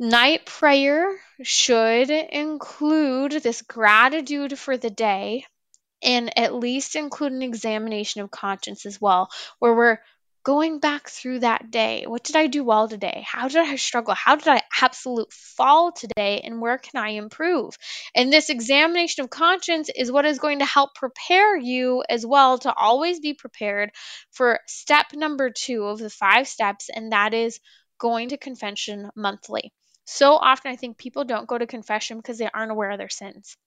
[0.00, 5.44] Night prayer should include this gratitude for the day
[6.00, 9.98] and at least include an examination of conscience as well, where we're
[10.44, 12.04] going back through that day.
[12.06, 13.24] What did I do well today?
[13.26, 14.14] How did I struggle?
[14.14, 16.42] How did I absolute fall today?
[16.44, 17.76] And where can I improve?
[18.14, 22.56] And this examination of conscience is what is going to help prepare you as well
[22.58, 23.90] to always be prepared
[24.30, 27.58] for step number two of the five steps, and that is
[27.98, 29.72] going to confession monthly.
[30.10, 33.10] So often, I think people don't go to confession because they aren't aware of their
[33.10, 33.58] sins.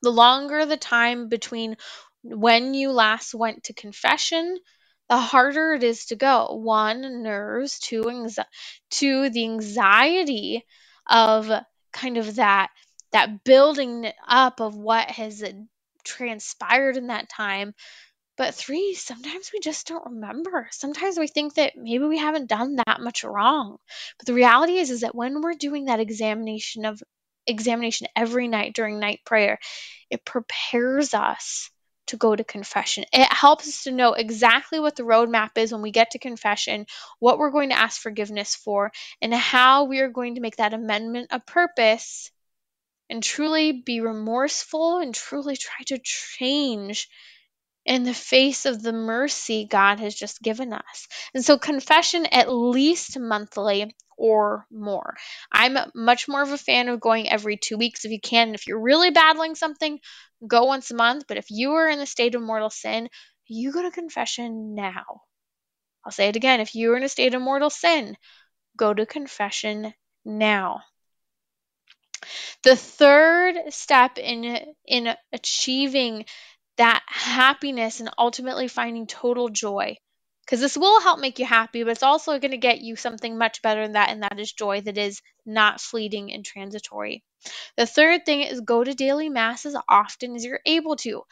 [0.00, 1.76] The longer the time between
[2.22, 4.56] when you last went to confession,
[5.10, 6.54] the harder it is to go.
[6.54, 8.46] One, nerves, two, anxi-
[8.90, 10.64] two the anxiety
[11.06, 11.50] of
[11.92, 12.70] kind of that
[13.12, 15.44] that building up of what has
[16.02, 17.74] transpired in that time
[18.36, 20.68] but three, sometimes we just don't remember.
[20.72, 23.76] Sometimes we think that maybe we haven't done that much wrong.
[24.18, 27.02] But the reality is is that when we're doing that examination of
[27.46, 29.58] examination every night during night prayer,
[30.10, 31.70] it prepares us
[32.08, 33.04] to go to confession.
[33.12, 36.86] It helps us to know exactly what the roadmap is when we get to confession,
[37.18, 40.74] what we're going to ask forgiveness for, and how we are going to make that
[40.74, 42.30] amendment a purpose
[43.08, 47.08] and truly be remorseful and truly try to change
[47.84, 51.08] in the face of the mercy God has just given us.
[51.34, 55.14] And so, confession at least monthly or more.
[55.52, 58.54] I'm much more of a fan of going every two weeks if you can.
[58.54, 59.98] If you're really battling something,
[60.46, 61.24] go once a month.
[61.26, 63.08] But if you are in the state of mortal sin,
[63.46, 65.22] you go to confession now.
[66.04, 66.60] I'll say it again.
[66.60, 68.16] If you're in a state of mortal sin,
[68.76, 69.92] go to confession
[70.24, 70.80] now.
[72.62, 76.24] The third step in in achieving
[76.76, 79.96] that happiness and ultimately finding total joy.
[80.44, 83.38] Because this will help make you happy, but it's also going to get you something
[83.38, 87.24] much better than that, and that is joy that is not fleeting and transitory.
[87.78, 91.22] The third thing is go to daily mass as often as you're able to.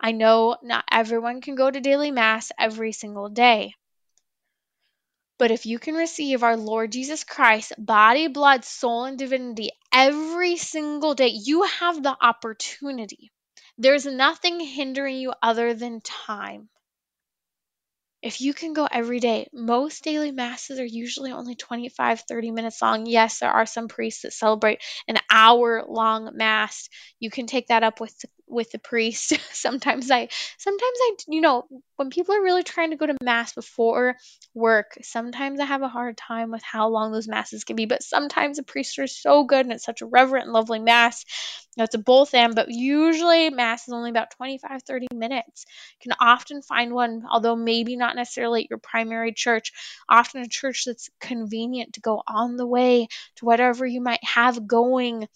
[0.00, 3.74] I know not everyone can go to daily mass every single day.
[5.38, 10.56] But if you can receive our Lord Jesus Christ, body, blood, soul, and divinity every
[10.56, 13.32] single day, you have the opportunity
[13.78, 16.68] there's nothing hindering you other than time.
[18.20, 22.82] If you can go every day, most daily masses are usually only 25, 30 minutes
[22.82, 23.06] long.
[23.06, 26.88] Yes, there are some priests that celebrate an hour long mass.
[27.20, 29.32] You can take that up with the, with the priest.
[29.52, 30.28] sometimes I
[30.58, 34.16] sometimes I you know, when people are really trying to go to mass before
[34.54, 38.02] work, sometimes I have a hard time with how long those masses can be, but
[38.02, 41.24] sometimes the priests are so good and it's such a reverent and lovely mass.
[41.76, 45.64] That's a both and, but usually mass is only about 25, 30 minutes.
[46.00, 49.72] You can often find one, although maybe not necessarily at your primary church,
[50.08, 54.66] often a church that's convenient to go on the way to whatever you might have
[54.66, 55.28] going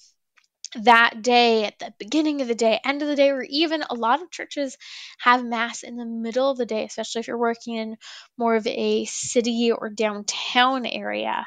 [0.75, 3.95] that day, at the beginning of the day, end of the day, or even a
[3.95, 4.77] lot of churches
[5.19, 7.97] have Mass in the middle of the day, especially if you're working in
[8.39, 11.47] more of a city or downtown area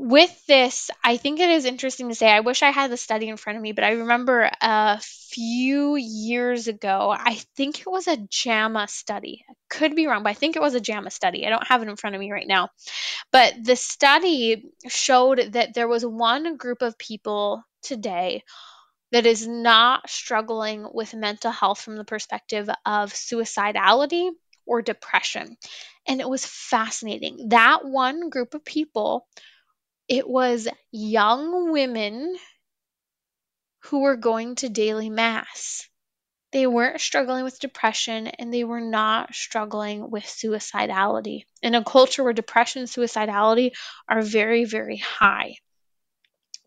[0.00, 2.30] with this, I think it is interesting to say.
[2.30, 5.96] I wish I had the study in front of me, but I remember a few
[5.96, 9.44] years ago, I think it was a JAMA study.
[9.50, 11.44] I could be wrong, but I think it was a JAMA study.
[11.44, 12.68] I don't have it in front of me right now.
[13.32, 18.44] But the study showed that there was one group of people today
[19.10, 24.30] that is not struggling with mental health from the perspective of suicidality
[24.64, 25.56] or depression.
[26.06, 27.48] And it was fascinating.
[27.48, 29.26] That one group of people
[30.08, 32.36] it was young women
[33.84, 35.88] who were going to daily mass.
[36.50, 41.42] They weren't struggling with depression and they were not struggling with suicidality.
[41.62, 43.72] In a culture where depression and suicidality
[44.08, 45.56] are very, very high.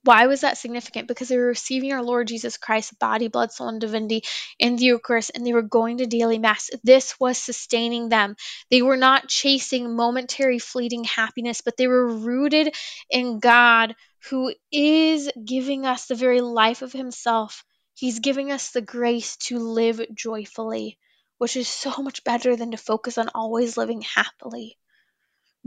[0.04, 1.08] Why was that significant?
[1.08, 4.24] Because they were receiving our Lord Jesus Christ, body, blood, soul, and divinity
[4.58, 6.72] in the Eucharist, and they were going to daily Mass.
[6.84, 8.36] This was sustaining them.
[8.72, 12.76] They were not chasing momentary, fleeting happiness, but they were rooted
[13.12, 13.96] in God,
[14.30, 17.64] who is giving us the very life of Himself.
[17.94, 20.98] He's giving us the grace to live joyfully,
[21.38, 24.80] which is so much better than to focus on always living happily.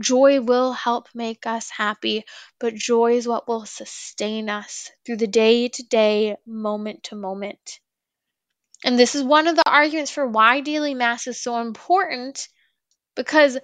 [0.01, 2.25] Joy will help make us happy,
[2.59, 7.79] but joy is what will sustain us through the day to day, moment to moment.
[8.83, 12.47] And this is one of the arguments for why daily Mass is so important
[13.15, 13.57] because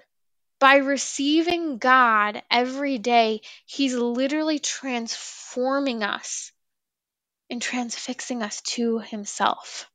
[0.60, 6.52] by receiving God every day, He's literally transforming us
[7.50, 9.91] and transfixing us to Himself.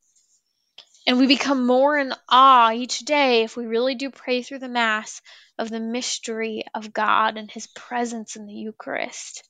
[1.06, 4.68] And we become more in awe each day if we really do pray through the
[4.68, 5.22] Mass
[5.56, 9.48] of the mystery of God and His presence in the Eucharist.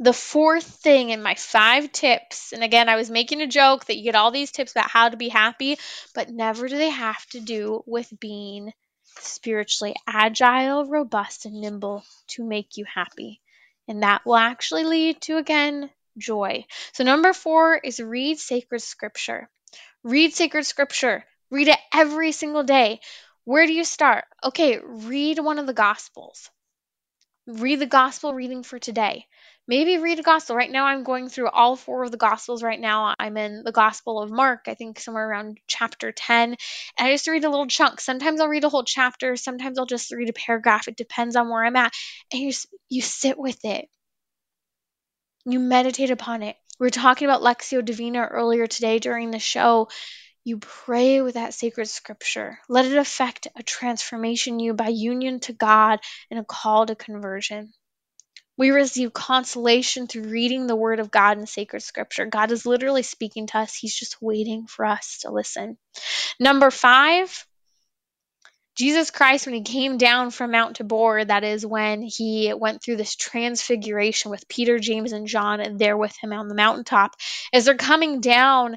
[0.00, 3.96] The fourth thing in my five tips, and again, I was making a joke that
[3.96, 5.78] you get all these tips about how to be happy,
[6.14, 8.72] but never do they have to do with being
[9.20, 13.40] spiritually agile, robust, and nimble to make you happy.
[13.86, 16.66] And that will actually lead to, again, joy.
[16.92, 19.48] So, number four is read sacred scripture.
[20.02, 21.24] Read sacred scripture.
[21.50, 23.00] Read it every single day.
[23.44, 24.24] Where do you start?
[24.42, 26.50] Okay, read one of the Gospels.
[27.46, 29.26] Read the gospel reading for today.
[29.66, 30.54] Maybe read a gospel.
[30.54, 33.14] Right now, I'm going through all four of the gospels right now.
[33.18, 36.50] I'm in the Gospel of Mark, I think somewhere around chapter 10.
[36.50, 38.00] And I just read a little chunk.
[38.00, 40.88] Sometimes I'll read a whole chapter, sometimes I'll just read a paragraph.
[40.88, 41.92] It depends on where I'm at.
[42.32, 42.52] And you,
[42.90, 43.88] you sit with it,
[45.44, 46.56] you meditate upon it.
[46.78, 49.88] We were talking about Lectio Divina earlier today during the show.
[50.44, 52.58] You pray with that sacred scripture.
[52.68, 55.98] Let it affect a transformation you by union to God
[56.30, 57.72] and a call to conversion.
[58.56, 62.26] We receive consolation through reading the Word of God in sacred scripture.
[62.26, 65.78] God is literally speaking to us, He's just waiting for us to listen.
[66.38, 67.46] Number five,
[68.78, 72.94] Jesus Christ, when he came down from Mount Tabor, that is when he went through
[72.94, 77.16] this transfiguration with Peter, James, and John, and there with him on the mountaintop.
[77.52, 78.76] As they're coming down,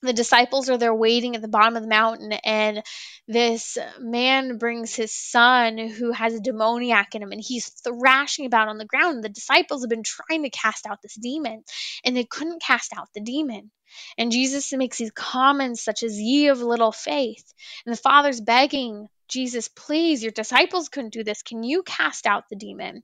[0.00, 2.82] the disciples are there waiting at the bottom of the mountain and
[3.26, 8.68] this man brings his son who has a demoniac in him and he's thrashing about
[8.68, 11.64] on the ground the disciples have been trying to cast out this demon
[12.04, 13.70] and they couldn't cast out the demon
[14.18, 17.52] and jesus makes these comments such as ye of little faith
[17.86, 22.44] and the father's begging jesus please your disciples couldn't do this can you cast out
[22.48, 23.02] the demon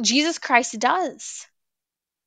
[0.00, 1.46] jesus christ does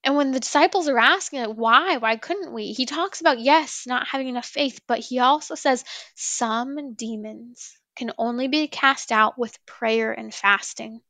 [0.04, 1.98] and when the disciples are asking, like, why?
[1.98, 2.74] Why couldn't we?
[2.74, 5.86] He talks about, yes, not having enough faith, but he also says
[6.16, 11.02] some demons can only be cast out with prayer and fasting.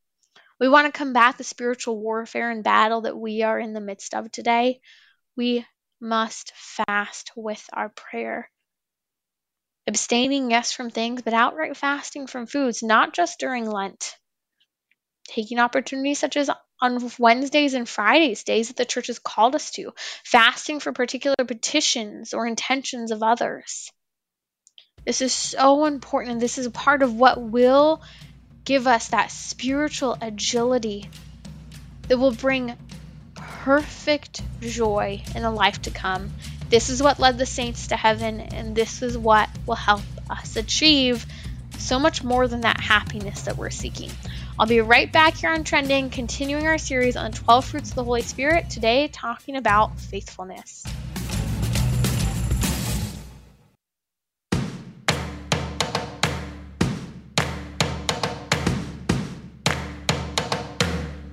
[0.59, 4.13] We want to combat the spiritual warfare and battle that we are in the midst
[4.13, 4.81] of today.
[5.37, 5.65] We
[6.01, 8.49] must fast with our prayer.
[9.87, 14.15] Abstaining, yes, from things, but outright fasting from foods, not just during Lent.
[15.27, 16.49] Taking opportunities such as
[16.81, 21.35] on Wednesdays and Fridays, days that the church has called us to, fasting for particular
[21.45, 23.91] petitions or intentions of others.
[25.05, 28.01] This is so important, and this is a part of what will
[28.63, 31.09] give us that spiritual agility
[32.07, 32.77] that will bring
[33.33, 36.31] perfect joy in the life to come.
[36.71, 40.55] This is what led the saints to heaven, and this is what will help us
[40.55, 41.25] achieve
[41.77, 44.09] so much more than that happiness that we're seeking.
[44.57, 47.95] I'll be right back here on Trending, continuing our series on the 12 fruits of
[47.95, 50.85] the Holy Spirit, today talking about faithfulness.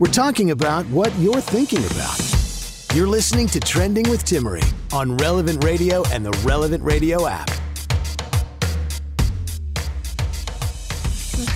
[0.00, 2.27] We're talking about what you're thinking about.
[2.94, 7.50] You're listening to Trending with Timmerie on Relevant Radio and the Relevant Radio app.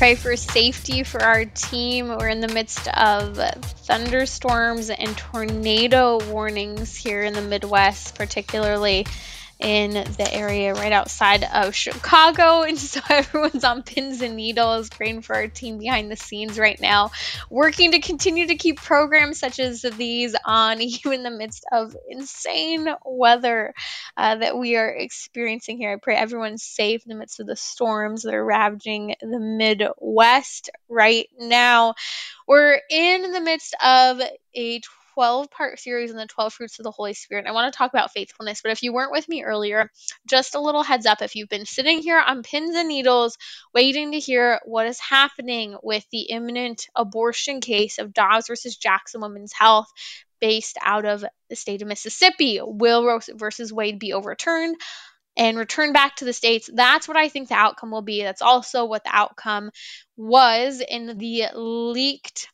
[0.02, 2.08] pray for safety for our team.
[2.08, 9.06] We're in the midst of thunderstorms and tornado warnings here in the Midwest, particularly
[9.62, 12.62] in the area right outside of Chicago.
[12.72, 16.80] And so everyone's on pins and needles, praying for our team behind the scenes right
[16.80, 17.10] now,
[17.50, 21.94] working to continue to keep programs such as these on, even in the midst of
[22.08, 23.74] insane weather
[24.16, 25.92] uh, that we are experiencing here.
[25.92, 30.70] I pray everyone's safe in the midst of the storms that are ravaging the Midwest
[30.88, 31.94] right now.
[32.46, 34.20] We're in the midst of
[34.54, 34.80] a
[35.14, 37.46] 12 part series on the 12 fruits of the Holy Spirit.
[37.46, 39.90] I want to talk about faithfulness, but if you weren't with me earlier,
[40.26, 43.36] just a little heads up if you've been sitting here on pins and needles
[43.74, 49.20] waiting to hear what is happening with the imminent abortion case of Dobbs versus Jackson
[49.20, 49.88] Women's Health
[50.40, 54.76] based out of the state of Mississippi, will Roe versus Wade be overturned?
[55.34, 56.68] and return back to the states.
[56.70, 58.22] That's what I think the outcome will be.
[58.22, 59.70] That's also what the outcome
[60.14, 62.48] was in the leaked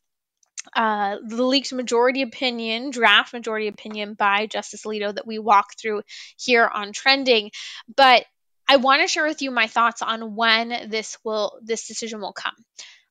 [0.75, 6.03] uh, the leaked majority opinion, draft majority opinion by Justice Alito that we walk through
[6.37, 7.51] here on trending.
[7.97, 8.25] But
[8.69, 12.35] I want to share with you my thoughts on when this will this decision will
[12.35, 12.55] come.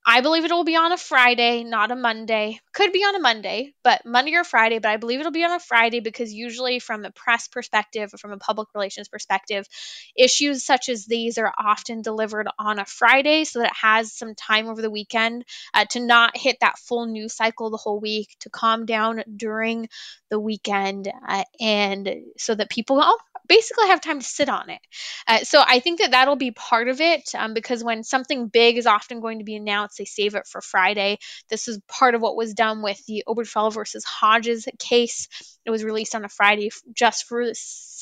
[0.10, 2.62] I believe it will be on a Friday, not a Monday.
[2.74, 5.52] Could be on a Monday, but Monday or Friday, but I believe it'll be on
[5.52, 9.68] a Friday because usually from a press perspective or from a public relations perspective,
[10.16, 14.34] issues such as these are often delivered on a Friday so that it has some
[14.34, 15.44] time over the weekend
[15.74, 19.90] uh, to not hit that full news cycle the whole week, to calm down during
[20.30, 24.80] the weekend, uh, and so that people, oh, basically have time to sit on it.
[25.28, 28.78] Uh, so I think that that'll be part of it um, because when something big
[28.78, 31.18] is often going to be announced, they save it for Friday.
[31.50, 35.28] This is part of what was done with the Obergefell versus Hodges case.
[35.66, 37.52] It was released on a Friday just for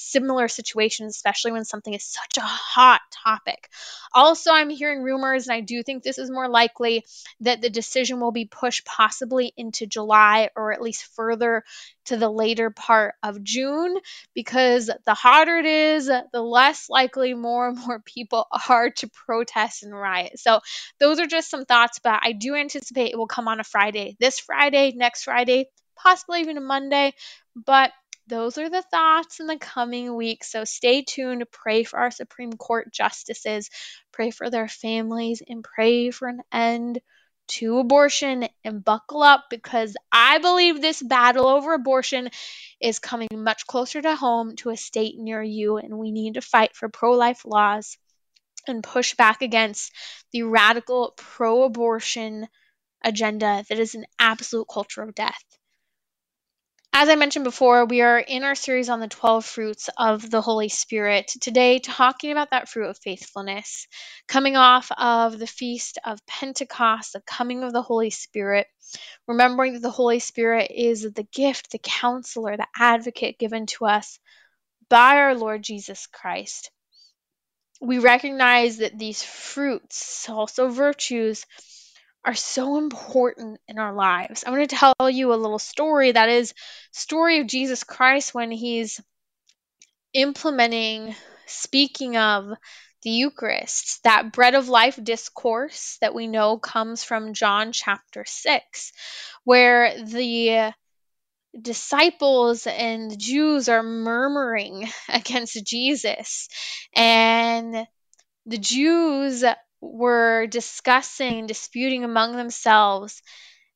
[0.05, 3.69] similar situations, especially when something is such a hot topic.
[4.13, 7.05] Also, I'm hearing rumors, and I do think this is more likely
[7.41, 11.63] that the decision will be pushed possibly into July or at least further
[12.05, 13.97] to the later part of June
[14.33, 19.83] because the hotter it is, the less likely more and more people are to protest
[19.83, 20.39] and riot.
[20.39, 20.59] So,
[20.99, 24.15] those are just some thoughts, but I do anticipate it will come on a Friday.
[24.19, 27.13] This Friday, next Friday, possibly even a Monday,
[27.55, 27.91] but
[28.27, 30.51] those are the thoughts in the coming weeks.
[30.51, 31.45] So stay tuned.
[31.51, 33.69] Pray for our Supreme Court justices,
[34.11, 36.99] pray for their families, and pray for an end
[37.47, 42.29] to abortion and buckle up because I believe this battle over abortion
[42.81, 46.41] is coming much closer to home to a state near you, and we need to
[46.41, 47.97] fight for pro life laws
[48.67, 49.91] and push back against
[50.31, 52.47] the radical pro abortion
[53.03, 55.43] agenda that is an absolute culture of death.
[56.97, 60.39] As I mentioned before, we are in our series on the 12 fruits of the
[60.39, 61.29] Holy Spirit.
[61.41, 63.85] Today, talking about that fruit of faithfulness,
[64.29, 68.67] coming off of the feast of Pentecost, the coming of the Holy Spirit,
[69.27, 74.17] remembering that the Holy Spirit is the gift, the counselor, the advocate given to us
[74.87, 76.71] by our Lord Jesus Christ.
[77.81, 81.45] We recognize that these fruits, also virtues,
[82.25, 84.43] are so important in our lives.
[84.45, 86.53] I'm going to tell you a little story that is
[86.91, 88.99] story of Jesus Christ when he's
[90.13, 91.15] implementing
[91.45, 92.49] speaking of
[93.03, 98.91] the Eucharist, that bread of life discourse that we know comes from John chapter 6,
[99.43, 100.73] where the
[101.59, 106.49] disciples and the Jews are murmuring against Jesus.
[106.95, 107.85] And
[108.47, 109.43] the Jews
[109.81, 113.21] were discussing, disputing among themselves,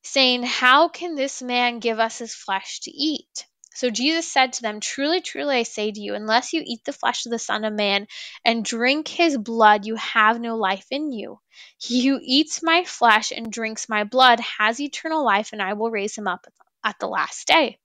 [0.04, 3.46] saying, How can this man give us his flesh to eat?
[3.76, 6.94] So Jesus said to them, Truly, truly, I say to you, unless you eat the
[6.94, 8.08] flesh of the Son of Man
[8.44, 11.40] and drink his blood, you have no life in you.
[11.78, 15.92] He who eats my flesh and drinks my blood has eternal life, and I will
[15.92, 16.46] raise him up
[16.84, 17.78] at the last day.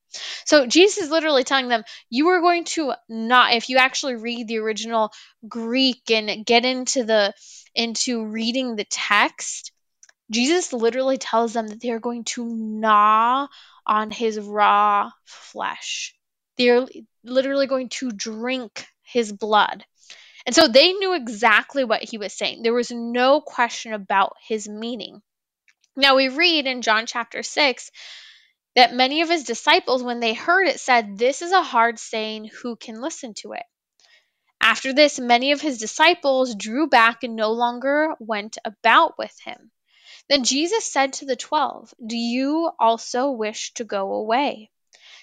[0.45, 4.47] So Jesus is literally telling them, you are going to not, if you actually read
[4.47, 5.11] the original
[5.47, 7.33] Greek and get into the
[7.75, 9.71] into reading the text,
[10.31, 13.47] Jesus literally tells them that they're going to gnaw
[13.85, 16.15] on his raw flesh.
[16.57, 16.85] They're
[17.23, 19.85] literally going to drink his blood.
[20.45, 22.63] And so they knew exactly what he was saying.
[22.63, 25.21] There was no question about his meaning.
[25.95, 27.91] Now we read in John chapter 6
[28.75, 32.49] that many of his disciples, when they heard it, said, This is a hard saying,
[32.61, 33.63] who can listen to it?
[34.65, 39.69] After this, many of his disciples drew back and no longer went about with him.
[40.27, 44.71] Then Jesus said to the twelve, Do you also wish to go away?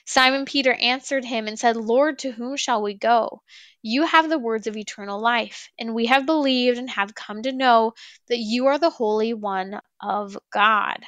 [0.05, 3.43] Simon Peter answered him and said, Lord, to whom shall we go?
[3.83, 7.51] You have the words of eternal life, and we have believed and have come to
[7.51, 7.95] know
[8.29, 11.05] that you are the Holy One of God.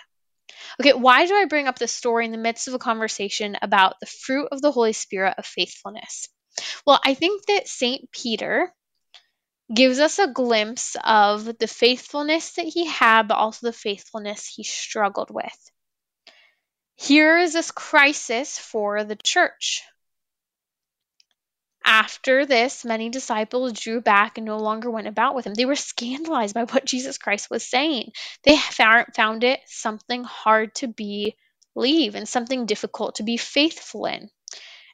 [0.80, 4.00] Okay, why do I bring up this story in the midst of a conversation about
[4.00, 6.28] the fruit of the Holy Spirit of faithfulness?
[6.86, 8.10] Well, I think that St.
[8.10, 8.72] Peter
[9.72, 14.62] gives us a glimpse of the faithfulness that he had, but also the faithfulness he
[14.62, 15.70] struggled with.
[16.96, 19.82] Here is this crisis for the church.
[21.84, 25.54] After this, many disciples drew back and no longer went about with him.
[25.54, 28.12] They were scandalized by what Jesus Christ was saying.
[28.42, 34.30] They found it something hard to believe and something difficult to be faithful in.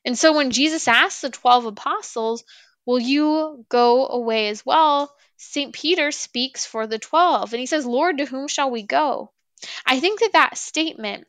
[0.05, 2.45] And so when Jesus asked the 12 apostles,
[2.87, 5.15] Will you go away as well?
[5.37, 5.73] St.
[5.73, 9.33] Peter speaks for the 12 and he says, Lord, to whom shall we go?
[9.87, 11.27] I think that that statement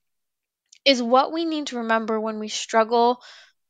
[0.86, 3.22] is what we need to remember when we struggle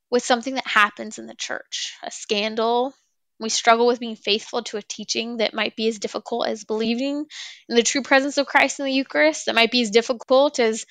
[0.10, 2.93] with something that happens in the church, a scandal.
[3.39, 7.26] We struggle with being faithful to a teaching that might be as difficult as believing
[7.68, 10.86] in the true presence of Christ in the Eucharist, that might be as difficult as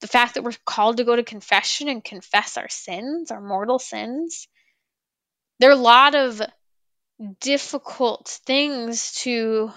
[0.00, 3.78] the fact that we're called to go to confession and confess our sins, our mortal
[3.78, 4.48] sins.
[5.58, 6.40] There are a lot of
[7.40, 9.72] difficult things to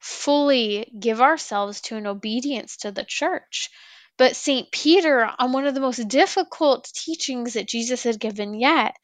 [0.00, 3.70] fully give ourselves to in obedience to the church.
[4.18, 4.70] But St.
[4.72, 8.96] Peter, on one of the most difficult teachings that Jesus had given yet,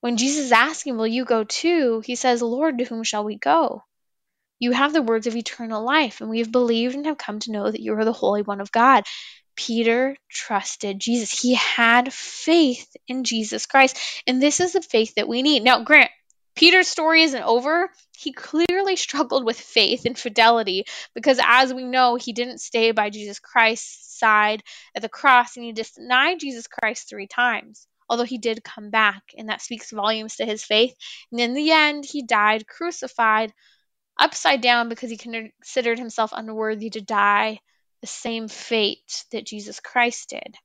[0.00, 2.02] when Jesus asked him, Will you go too?
[2.04, 3.82] He says, Lord, to whom shall we go?
[4.58, 7.52] You have the words of eternal life, and we have believed and have come to
[7.52, 9.04] know that you are the Holy One of God.
[9.54, 11.30] Peter trusted Jesus.
[11.30, 13.98] He had faith in Jesus Christ.
[14.26, 15.62] And this is the faith that we need.
[15.62, 16.10] Now, Grant,
[16.54, 17.90] Peter's story isn't over.
[18.16, 20.84] He clearly struggled with faith and fidelity
[21.14, 24.62] because, as we know, he didn't stay by Jesus Christ's side
[24.94, 27.86] at the cross and he denied Jesus Christ three times.
[28.08, 30.94] although he did come back, and that speaks volumes to his faith.
[31.32, 33.52] And in the end, he died crucified
[34.18, 37.60] upside down because he considered himself unworthy to die
[38.00, 40.56] the same fate that Jesus Christ did.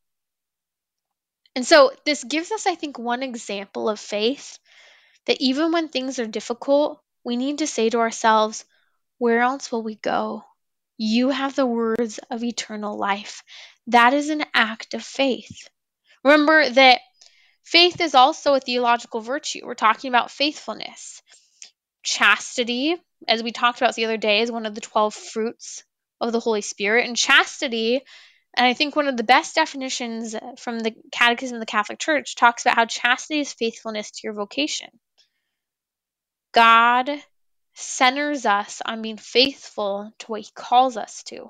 [1.56, 4.58] And so this gives us, I think, one example of faith
[5.26, 8.66] that even when things are difficult, we need to say to ourselves,
[9.18, 10.44] Where else will we go?
[10.98, 13.44] You have the words of eternal life.
[13.88, 15.68] That is an act of faith.
[16.24, 17.02] Remember that
[17.64, 19.62] faith is also a theological virtue.
[19.64, 21.22] We're talking about faithfulness.
[22.04, 22.96] Chastity,
[23.28, 25.84] as we talked about the other day, is one of the 12 fruits
[26.20, 27.08] of the Holy Spirit.
[27.08, 28.02] And chastity
[28.56, 32.36] and I think one of the best definitions from the Catechism of the Catholic Church
[32.36, 34.90] talks about how chastity is faithfulness to your vocation.
[36.54, 37.10] God
[37.76, 41.50] centers us on being faithful to what he calls us to.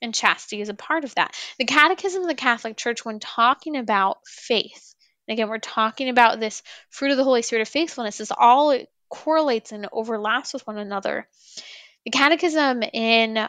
[0.00, 1.34] And chastity is a part of that.
[1.58, 4.94] The Catechism of the Catholic Church, when talking about faith,
[5.28, 8.78] and again, we're talking about this fruit of the Holy Spirit of faithfulness, is all
[9.08, 11.28] correlates and overlaps with one another.
[12.04, 13.48] The Catechism in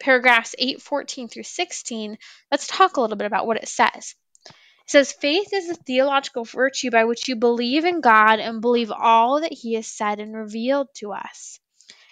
[0.00, 2.18] paragraphs 8, 14 through 16,
[2.50, 4.14] let's talk a little bit about what it says.
[4.46, 8.90] It says, Faith is a theological virtue by which you believe in God and believe
[8.90, 11.60] all that He has said and revealed to us.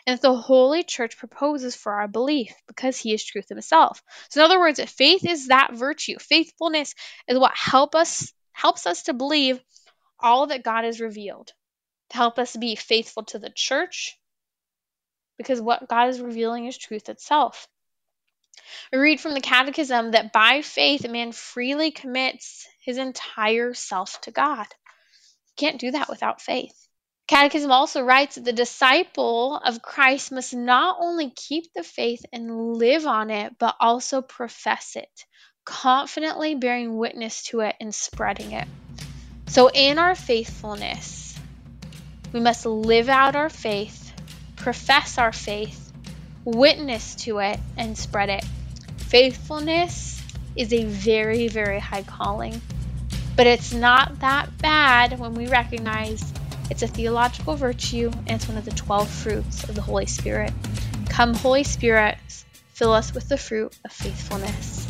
[0.06, 4.02] And the Holy Church proposes for our belief because He is truth Himself.
[4.30, 6.18] So, in other words, faith is that virtue.
[6.18, 6.94] Faithfulness
[7.26, 9.60] is what help us helps us to believe
[10.20, 11.52] all that God has revealed,
[12.10, 14.18] to help us be faithful to the church,
[15.38, 17.68] because what God is revealing is truth itself.
[18.92, 24.20] We read from the Catechism that by faith a man freely commits his entire self
[24.22, 24.66] to God.
[24.68, 26.74] You can't do that without faith.
[27.28, 32.74] Catechism also writes that the disciple of Christ must not only keep the faith and
[32.74, 35.24] live on it, but also profess it,
[35.64, 38.68] confidently bearing witness to it and spreading it.
[39.48, 41.25] So, in our faithfulness,
[42.36, 44.12] we must live out our faith,
[44.56, 45.90] profess our faith,
[46.44, 48.44] witness to it, and spread it.
[48.98, 50.22] Faithfulness
[50.54, 52.60] is a very, very high calling,
[53.36, 56.30] but it's not that bad when we recognize
[56.68, 60.52] it's a theological virtue and it's one of the 12 fruits of the Holy Spirit.
[61.08, 62.18] Come, Holy Spirit,
[62.74, 64.85] fill us with the fruit of faithfulness.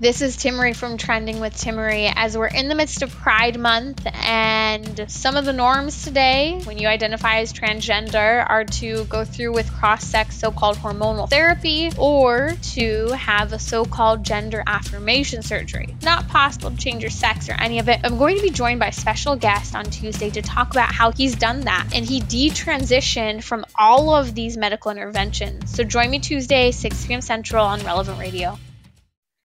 [0.00, 4.06] This is Timmerie from Trending with Timmerie as we're in the midst of Pride Month,
[4.14, 9.54] and some of the norms today, when you identify as transgender, are to go through
[9.54, 15.42] with cross sex so called hormonal therapy or to have a so called gender affirmation
[15.42, 15.96] surgery.
[16.04, 17.98] Not possible to change your sex or any of it.
[18.04, 21.10] I'm going to be joined by a special guest on Tuesday to talk about how
[21.10, 25.74] he's done that and he detransitioned from all of these medical interventions.
[25.74, 27.20] So join me Tuesday, 6 p.m.
[27.20, 28.56] Central on Relevant Radio.